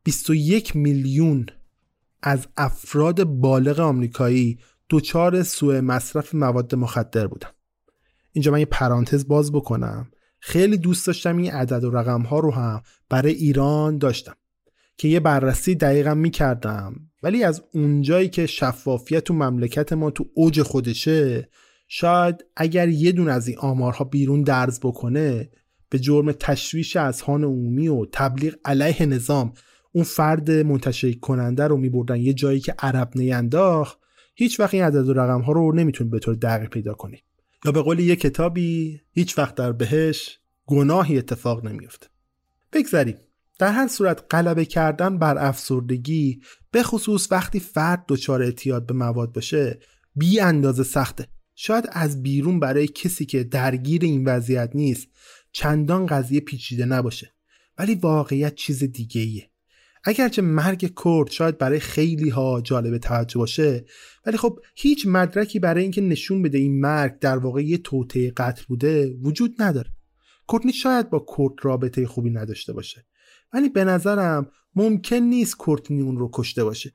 [0.04, 1.46] 21 میلیون
[2.22, 4.58] از افراد بالغ آمریکایی
[4.90, 7.48] دچار سوء مصرف مواد مخدر بودن.
[8.32, 10.10] اینجا من یه پرانتز باز بکنم.
[10.38, 14.34] خیلی دوست داشتم این عدد و رقم ها رو هم برای ایران داشتم
[14.96, 16.94] که یه بررسی دقیقا می‌کردم.
[17.22, 21.48] ولی از اونجایی که شفافیت تو مملکت ما تو اوج خودشه
[21.88, 25.50] شاید اگر یه دون از این آمارها بیرون درز بکنه
[25.90, 29.52] به جرم تشویش اذهان عمومی و تبلیغ علیه نظام
[29.92, 33.98] اون فرد منتشر کننده رو میبردن یه جایی که عرب نینداخت
[34.34, 37.22] هیچ وقت این عدد و رقم ها رو نمی‌تونید به طور دقیق پیدا کنید
[37.64, 42.06] یا به قول یه کتابی هیچ وقت در بهش گناهی اتفاق نمیفته
[42.72, 43.16] بگذریم.
[43.58, 49.32] در هر صورت غلبه کردن بر افسردگی به خصوص وقتی فرد دچار اعتیاد به مواد
[49.32, 49.78] باشه
[50.14, 51.28] بی اندازه سخته.
[51.58, 55.08] شاید از بیرون برای کسی که درگیر این وضعیت نیست
[55.52, 57.32] چندان قضیه پیچیده نباشه.
[57.78, 59.50] ولی واقعیت چیز دیگه ایه
[60.04, 63.84] اگرچه مرگ کرد شاید برای خیلی ها جالب توجه باشه
[64.26, 68.62] ولی خب هیچ مدرکی برای اینکه نشون بده این مرگ در واقع یه توطعه قتل
[68.68, 69.90] بوده وجود نداره.
[70.46, 73.06] کورتنی شاید با کورت رابطه خوبی نداشته باشه
[73.52, 76.92] ولی به نظرم ممکن نیست کورتنی اون رو کشته باشه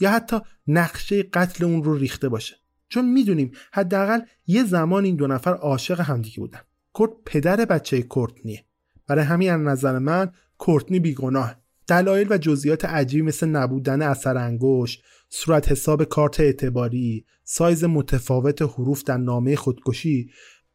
[0.00, 0.36] یا حتی
[0.66, 2.63] نقشه قتل اون رو ریخته باشه.
[2.88, 6.60] چون می‌دونیم حداقل یه زمان این دو نفر عاشق همدیگه بودن.
[6.92, 8.64] کورت پدر بچه کورتنیه.
[9.06, 11.64] برای همین از نظر من کورتنی بیگناه.
[11.86, 19.04] دلایل و جزئیات عجیبی مثل نبودن اثر انگشت صورت حساب کارت اعتباری سایز متفاوت حروف
[19.04, 20.30] در نامه خودکشی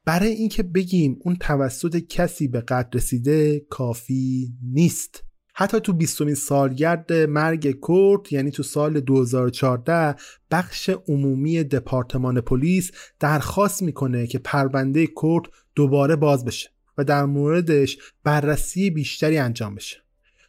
[0.05, 5.23] برای اینکه بگیم اون توسط کسی به قدر رسیده کافی نیست.
[5.61, 10.15] حتی تو 20 سالگرد مرگ کورت یعنی تو سال 2014
[10.51, 15.45] بخش عمومی دپارتمان پلیس درخواست می‌کنه که پرونده کورت
[15.75, 19.97] دوباره باز بشه و در موردش بررسی بیشتری انجام بشه.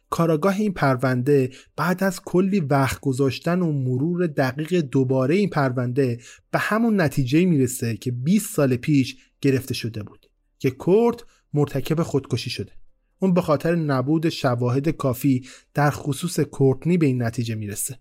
[0.09, 6.19] کاراگاه این پرونده بعد از کلی وقت گذاشتن و مرور دقیق دوباره این پرونده
[6.51, 10.25] به همون نتیجه می‌رسه که 20 سال پیش گرفته شده بود
[10.59, 12.80] که کورت مرتکب خودکشی شده.
[13.21, 17.99] اون به خاطر نبود شواهد کافی در خصوص کورتنی به این نتیجه می‌رسه.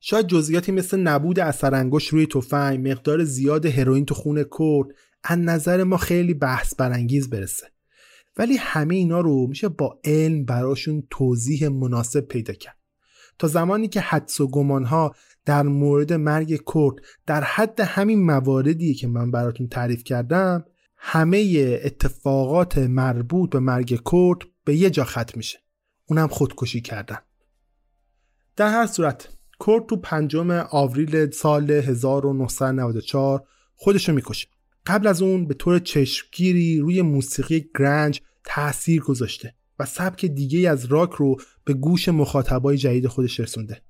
[0.00, 4.88] شاید جزئیاتی مثل نبود اثرانگشت روی تفنگ مقدار زیاد هروئین تو خون کورت
[5.24, 7.66] از نظر ما خیلی بحث برانگیز برسه.
[8.36, 12.78] ولی همه اینا رو میشه با علم براشون توضیح مناسب پیدا کرد.
[13.38, 15.14] تا زمانی که حدس و گمانها
[15.44, 16.94] در مورد مرگ کرد
[17.26, 20.64] در حد همین مواردی که من براتون تعریف کردم
[20.96, 24.38] همه اتفاقات مربوط به مرگ کرد
[24.68, 25.58] به یه جا ختم میشه.
[26.06, 27.18] اونم خودکشی کردن.
[28.56, 29.28] در هر صورت
[29.66, 33.44] کرد تو پنجم آوریل سال 1994
[33.76, 34.48] خودشو می‌کشه.
[34.86, 40.84] قبل از اون به طور چشمگیری روی موسیقی گرنج تاثیر گذاشته و سبک دیگه از
[40.84, 43.82] راک رو به گوش مخاطبای جدید خودش رسونده.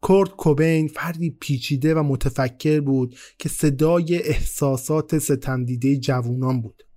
[0.00, 6.87] کورت کوبین فردی پیچیده و متفکر بود که صدای احساسات ستمدیده جوونان بود.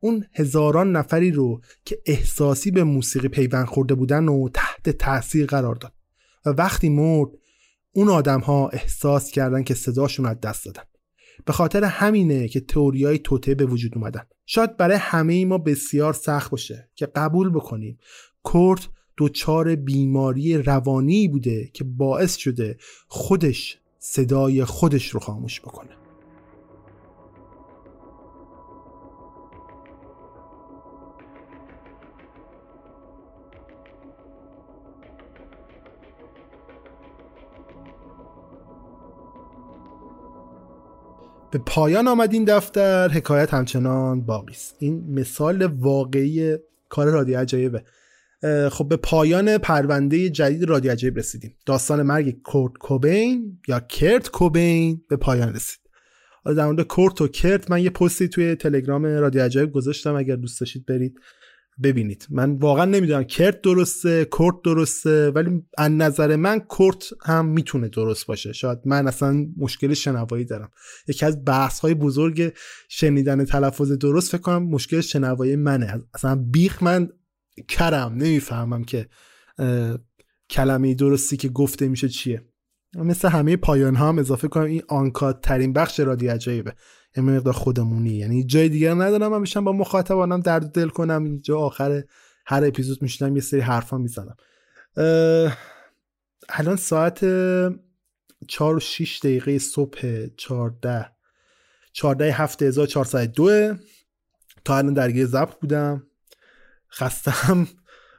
[0.00, 5.74] اون هزاران نفری رو که احساسی به موسیقی پیوند خورده بودن و تحت تاثیر قرار
[5.74, 5.92] داد.
[6.46, 7.28] و وقتی مرد
[7.92, 10.82] اون آدم ها احساس کردن که صداشون از دست دادن.
[11.44, 14.22] به خاطر همینه که تئوریای توته به وجود اومدن.
[14.46, 17.98] شاید برای همه ما بسیار سخت باشه که قبول بکنیم.
[18.42, 18.88] کورت
[19.18, 22.76] دچار بیماری روانی بوده که باعث شده
[23.08, 25.99] خودش صدای خودش رو خاموش بکنه.
[41.52, 43.08] به پایان آمد این دفتر.
[43.08, 44.76] حکایت همچنان باقی است.
[44.78, 46.56] این مثال واقعی
[46.88, 47.84] کار رادیو عجایبه.
[48.70, 51.56] خب به پایان پرونده جدید رادیو عجایب رسیدیم.
[51.66, 55.80] داستان مرگ کورت کوبین یا کرت کوبین به پایان رسید.
[56.44, 60.14] حالا در مورد کورت و کرت من یه پستی توی تلگرام رادیو عجایب گذاشتم.
[60.14, 61.14] اگر دوست داشتید برید.
[61.82, 62.26] ببینید.
[62.30, 68.26] من واقعا نمی‌دونم کرت درسته کورت درسته ولی از نظر من کورت هم می‌تونه درست
[68.26, 68.52] باشه.
[68.52, 70.70] شاید من اصلا مشکل شنوایی دارم.
[71.08, 72.52] یکی از بحث های بزرگ
[72.88, 76.02] شنیدن تلفظ درست فکر کنم مشکل شنوایی منه.
[76.14, 77.08] اصلا بیخ من
[77.68, 79.08] کرم نمی‌فهمم که
[80.50, 82.46] کلمه درستی که گفته میشه چیه.
[82.94, 86.74] مثل همه پایان ها هم اضافه کنم این آنکات ترین بخش رادیو عجایبه.
[87.16, 88.10] یه مقدار خودمونی.
[88.10, 91.24] یعنی جای دیگر ندارم من میشم با مخاطبانم درد دل کنم.
[91.24, 92.04] اینجا آخر
[92.46, 94.36] هر اپیزود میشنم یه سری حرفا می‌زنم.
[96.48, 97.18] الان ساعت
[98.48, 101.06] 4 و 6 دقیقه صبح 14
[101.92, 103.74] 14 7402
[104.64, 106.06] تا الان درگیر ضبط بودم.
[106.92, 107.68] خستم.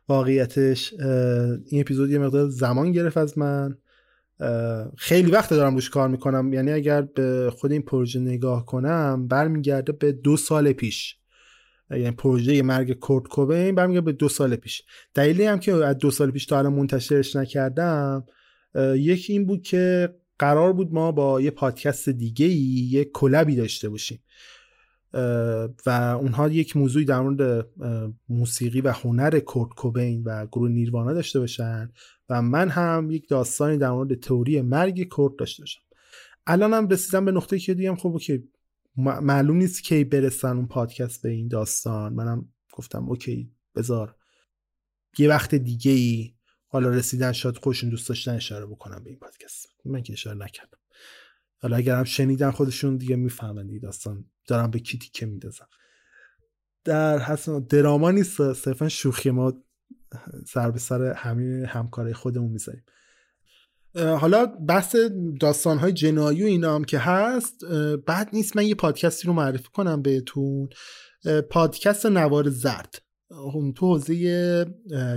[0.09, 3.77] واقعیتش این اپیزود یه مقدار زمان گرفت از من.
[4.97, 6.53] خیلی وقت دارم روش کار می‌کنم.
[6.53, 11.17] یعنی اگر به خود این پروژه نگاه کنم برمیگرده به دو سال پیش.
[11.91, 14.83] یعنی پروژه مرگ کورت کوبین برمیگرده به دو سال پیش.
[15.13, 18.25] دلیلی هم که از دو سال پیش تا الان منتشرش نکردم
[18.95, 23.89] یکی این بود که قرار بود ما با یه پادکست دیگه ای یه کلبی داشته
[23.89, 24.19] باشیم.
[25.85, 27.67] و اونها یک موضوعی در مورد
[28.29, 31.89] موسیقی و هنر کورت کوبین و گروه نیروانا داشته باشن.
[32.31, 35.81] و من هم یک داستانی در مورد تئوری مرگ کورت داشته باشم.
[36.47, 38.43] الان هم رسیدم به نقطه که دیگه خب که
[38.97, 42.13] معلوم نیست کی برسن اون پادکست به این داستان.
[42.13, 44.15] منم گفتم اوکی بذار.
[45.17, 46.33] یه وقت دیگه ای
[46.67, 49.67] حالا رسیدن شاید خوشون دوست داشتن اشاره بکنم به این پادکست.
[49.85, 50.77] من که اشاره نکردم.
[51.57, 54.25] حالا اگرم شنیدن خودشون دیگه می‌فهمن دیگه داستان.
[54.47, 55.67] دارم به کی تیکه میدازم
[56.83, 59.53] در حسن دراما نیست صرفا شوخی ما
[60.47, 62.83] سر به سر همین همکارای خودمون می‌ذاریم.
[63.95, 64.95] حالا بحث
[65.39, 67.65] داستانهای جنایی و اینا هم که هست
[68.07, 70.69] بعد نیست من یه پادکستی رو معرفی کنم بهتون.
[71.49, 73.01] پادکست نوار زرد.
[73.75, 74.15] تو حوزه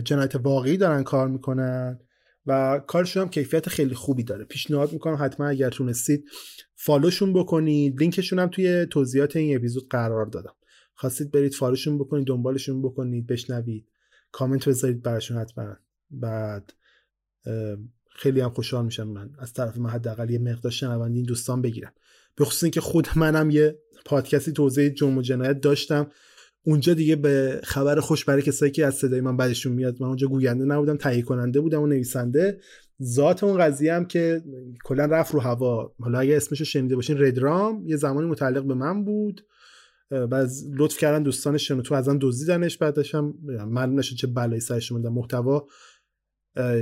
[0.05, 1.99] جنایت واقعی دارن کار می‌کنن
[2.47, 4.45] و کارشون هم کیفیت خیلی خوبی داره.
[4.45, 6.25] پیشنهاد می‌کنم حتما اگر تونستید
[6.75, 8.01] فالوشون بکنید.
[8.01, 10.55] لینکشون هم توی توضیحات این اپیزود قرار دادم.
[10.95, 13.87] خواستید برید فالوشون بکنید دنبالشون بکنید بشنوید.
[14.35, 15.77] کامنت بذارید براشون حتما.
[16.11, 16.73] بعد
[18.17, 21.93] خیلی هم خوشحال میشم من از طرف من حداقل یه مقدار شنوندی این دوستان بگیرم.
[22.37, 26.11] به خصوص اینکه خود منم یه پادکستی توضیح جرم و جنایت داشتم.
[26.67, 30.29] اونجا دیگه به خبر خوش برای کسایی که از صدای من بعدشون میاد من اونجا
[30.29, 32.61] گوینده نبودم تهیه کننده بودم و نویسنده.
[33.03, 34.43] ذات اون قضیه هم که
[34.85, 35.95] کلا رفت رو هوا.
[36.01, 39.47] حالا اگه اسمش رو شنیده باشین ردرام یه زمانی متعلق به من بود.
[40.11, 43.35] بعد لطف کردن دوستانش تو ازم دزدیدنش بعدش هم
[43.69, 45.67] معلوم نشد چه بلایی سرش اومد محتوا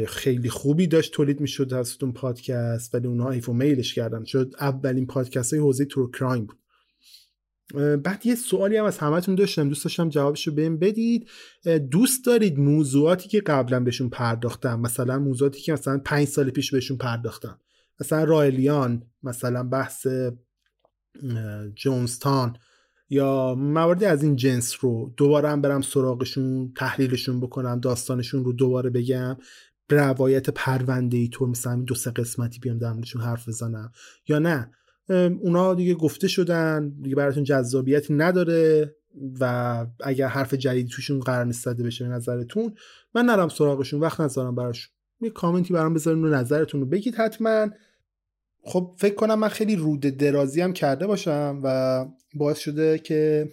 [0.06, 4.24] خیلی خوبی داشت تولید می‌شد توسط اون پادکست ولی اونها ایف و میلش کردن.
[4.24, 6.58] شد اولین پادکست های حوزه ترو کرایم بود.
[8.02, 9.68] بعد یه سوالی هم از همتون داشتم.
[9.68, 11.28] دوست داشتم جوابشو بهم بدید.
[11.90, 16.96] دوست دارید موضوعاتی که قبلا بهشون پرداختم؟ مثلا موضوعاتی که مثلا پنج سال پیش بهشون
[16.96, 17.60] پرداختم.
[18.00, 20.06] مثلا رایلیان مثلا بحث
[21.74, 22.56] جونستان.
[23.12, 28.90] یا مواردی از این جنس رو دوباره هم برم سراغشون تحلیلشون بکنم داستانشون رو دوباره
[28.90, 29.36] بگم
[29.90, 33.92] روایت پرونده ای طور مثلا دو سه قسمتی بیام در حرف بزنم
[34.28, 34.70] یا نه؟
[35.40, 38.94] اونا دیگه گفته شدن دیگه براتون جذابیتی نداره
[39.40, 42.74] و اگر حرف جدیدی توشون قرار نیست بشه به نظرتون
[43.14, 44.92] من نرم سراغشون وقت نذارم براشون.
[45.20, 47.66] یه کامنتی برام بذارین و نظرتون رو بگید حتما.
[48.64, 52.04] خب فکر کنم من خیلی رود درازی هم کرده باشم و
[52.34, 53.48] باعث شده که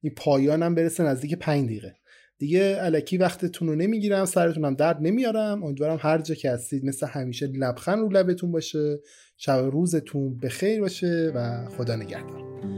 [0.00, 1.94] این پایانم برسه نزدیک پنج دقیقه.
[2.38, 7.46] دیگه علکی وقتتون رو نمی‌گیرم سرتونم درد نمیارم امیدوارم هر جا که هستید مثل همیشه
[7.46, 9.00] لبخند رو لبتون باشه
[9.36, 12.75] شب روزتون به خیر باشه و خدا نگهدار.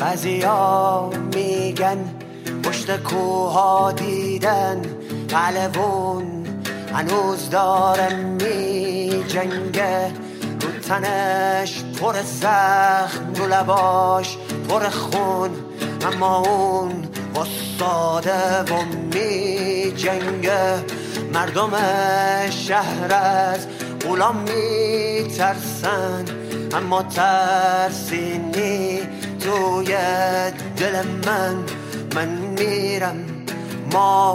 [0.00, 1.98] بعضیا میگن
[2.64, 4.82] پشت کوها دیدن
[5.28, 6.46] قلبون
[6.94, 10.06] هنوز داره می جنگه
[10.60, 14.36] رو تنش پر زخم رو لباش
[14.68, 15.50] پر خون
[16.06, 20.84] اما اون استاده و می جنگه
[21.32, 21.70] مردم
[22.50, 23.66] شهر از
[24.08, 26.24] غلام می ترسن
[26.72, 28.89] اما ترسینی
[29.40, 29.96] توی
[30.76, 31.56] دل من
[32.14, 33.24] من میرم.
[33.92, 34.30] ما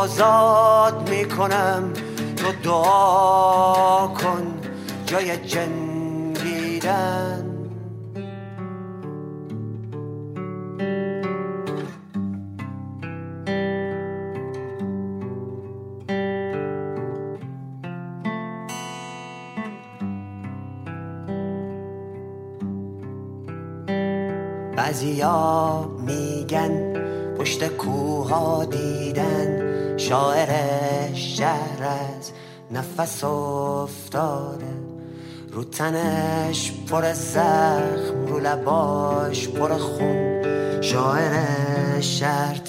[0.00, 1.92] آزاد می‌کنم.
[2.36, 4.54] تو دعا کن
[5.06, 7.49] جای جنگیدن.
[24.90, 26.94] بعضیا میگن
[27.38, 30.48] پشت کوها دیدن شاعر
[31.14, 32.32] شهر از
[32.70, 34.66] نفس افتاده.
[35.52, 40.42] رو تنش پر زخم رو لباش پر خون.
[40.80, 41.32] شاعر
[42.00, 42.60] شهر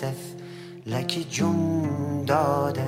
[0.86, 2.88] لکی جون داده.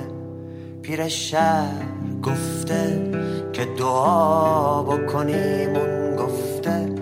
[0.82, 1.84] پیر شهر
[2.22, 3.12] گفته
[3.52, 6.93] که دعا بکنیم اون گفته.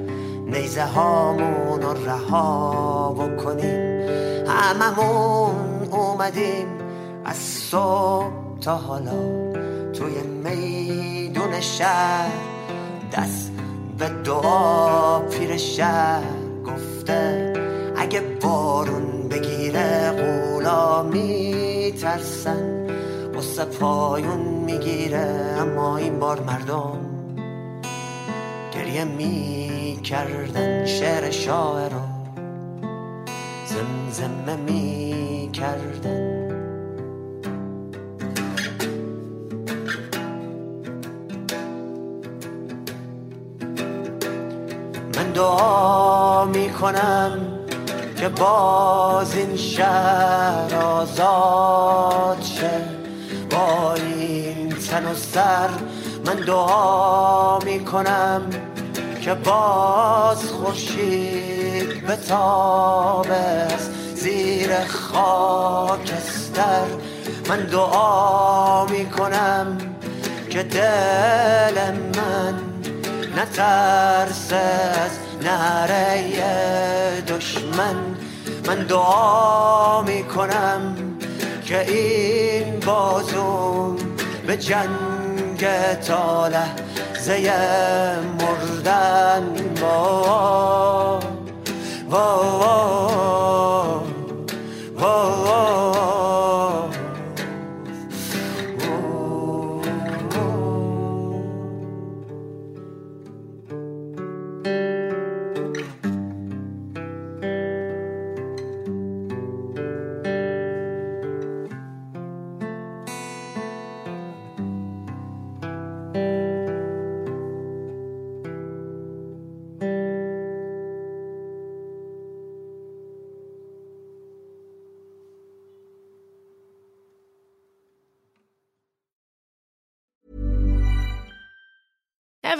[0.52, 4.08] نیزه هامون رها بکنیم.
[4.46, 6.66] هممون اومدیم
[7.24, 9.52] از صبح تا حالا.
[9.92, 12.32] توی میدون شهر
[13.12, 13.52] دست
[13.98, 16.22] به دعا پیر شهر
[16.66, 17.52] گفته
[17.96, 22.86] اگه بارون بگیره قولا میترسن.
[23.34, 27.11] قصه پایون می‌گیره اما این بار مردم
[28.82, 32.00] گریه می‌کردن شعر شاعر رو
[33.66, 36.42] زمزمه می‌کردن.
[45.16, 47.38] من دعا می‌کنم
[48.16, 52.80] که باز این شهر آزاد شه.
[53.50, 55.70] با این تن و سر
[56.26, 58.42] من دعا می‌کنم
[59.22, 62.16] که باز خورشید به
[63.30, 66.86] از زیر خاکستر.
[67.48, 69.78] من دعا می‌کنم
[70.50, 71.74] که دل
[72.16, 72.54] من
[73.36, 75.10] نترس از
[75.42, 77.96] نره دشمن.
[78.66, 80.96] من دعا می‌کنم
[81.64, 83.96] که این بازوم
[84.46, 85.66] به جنگ
[86.06, 86.48] تا
[87.22, 89.44] لحظه مردن
[89.80, 91.20] با
[92.10, 92.26] وا
[94.96, 95.91] وا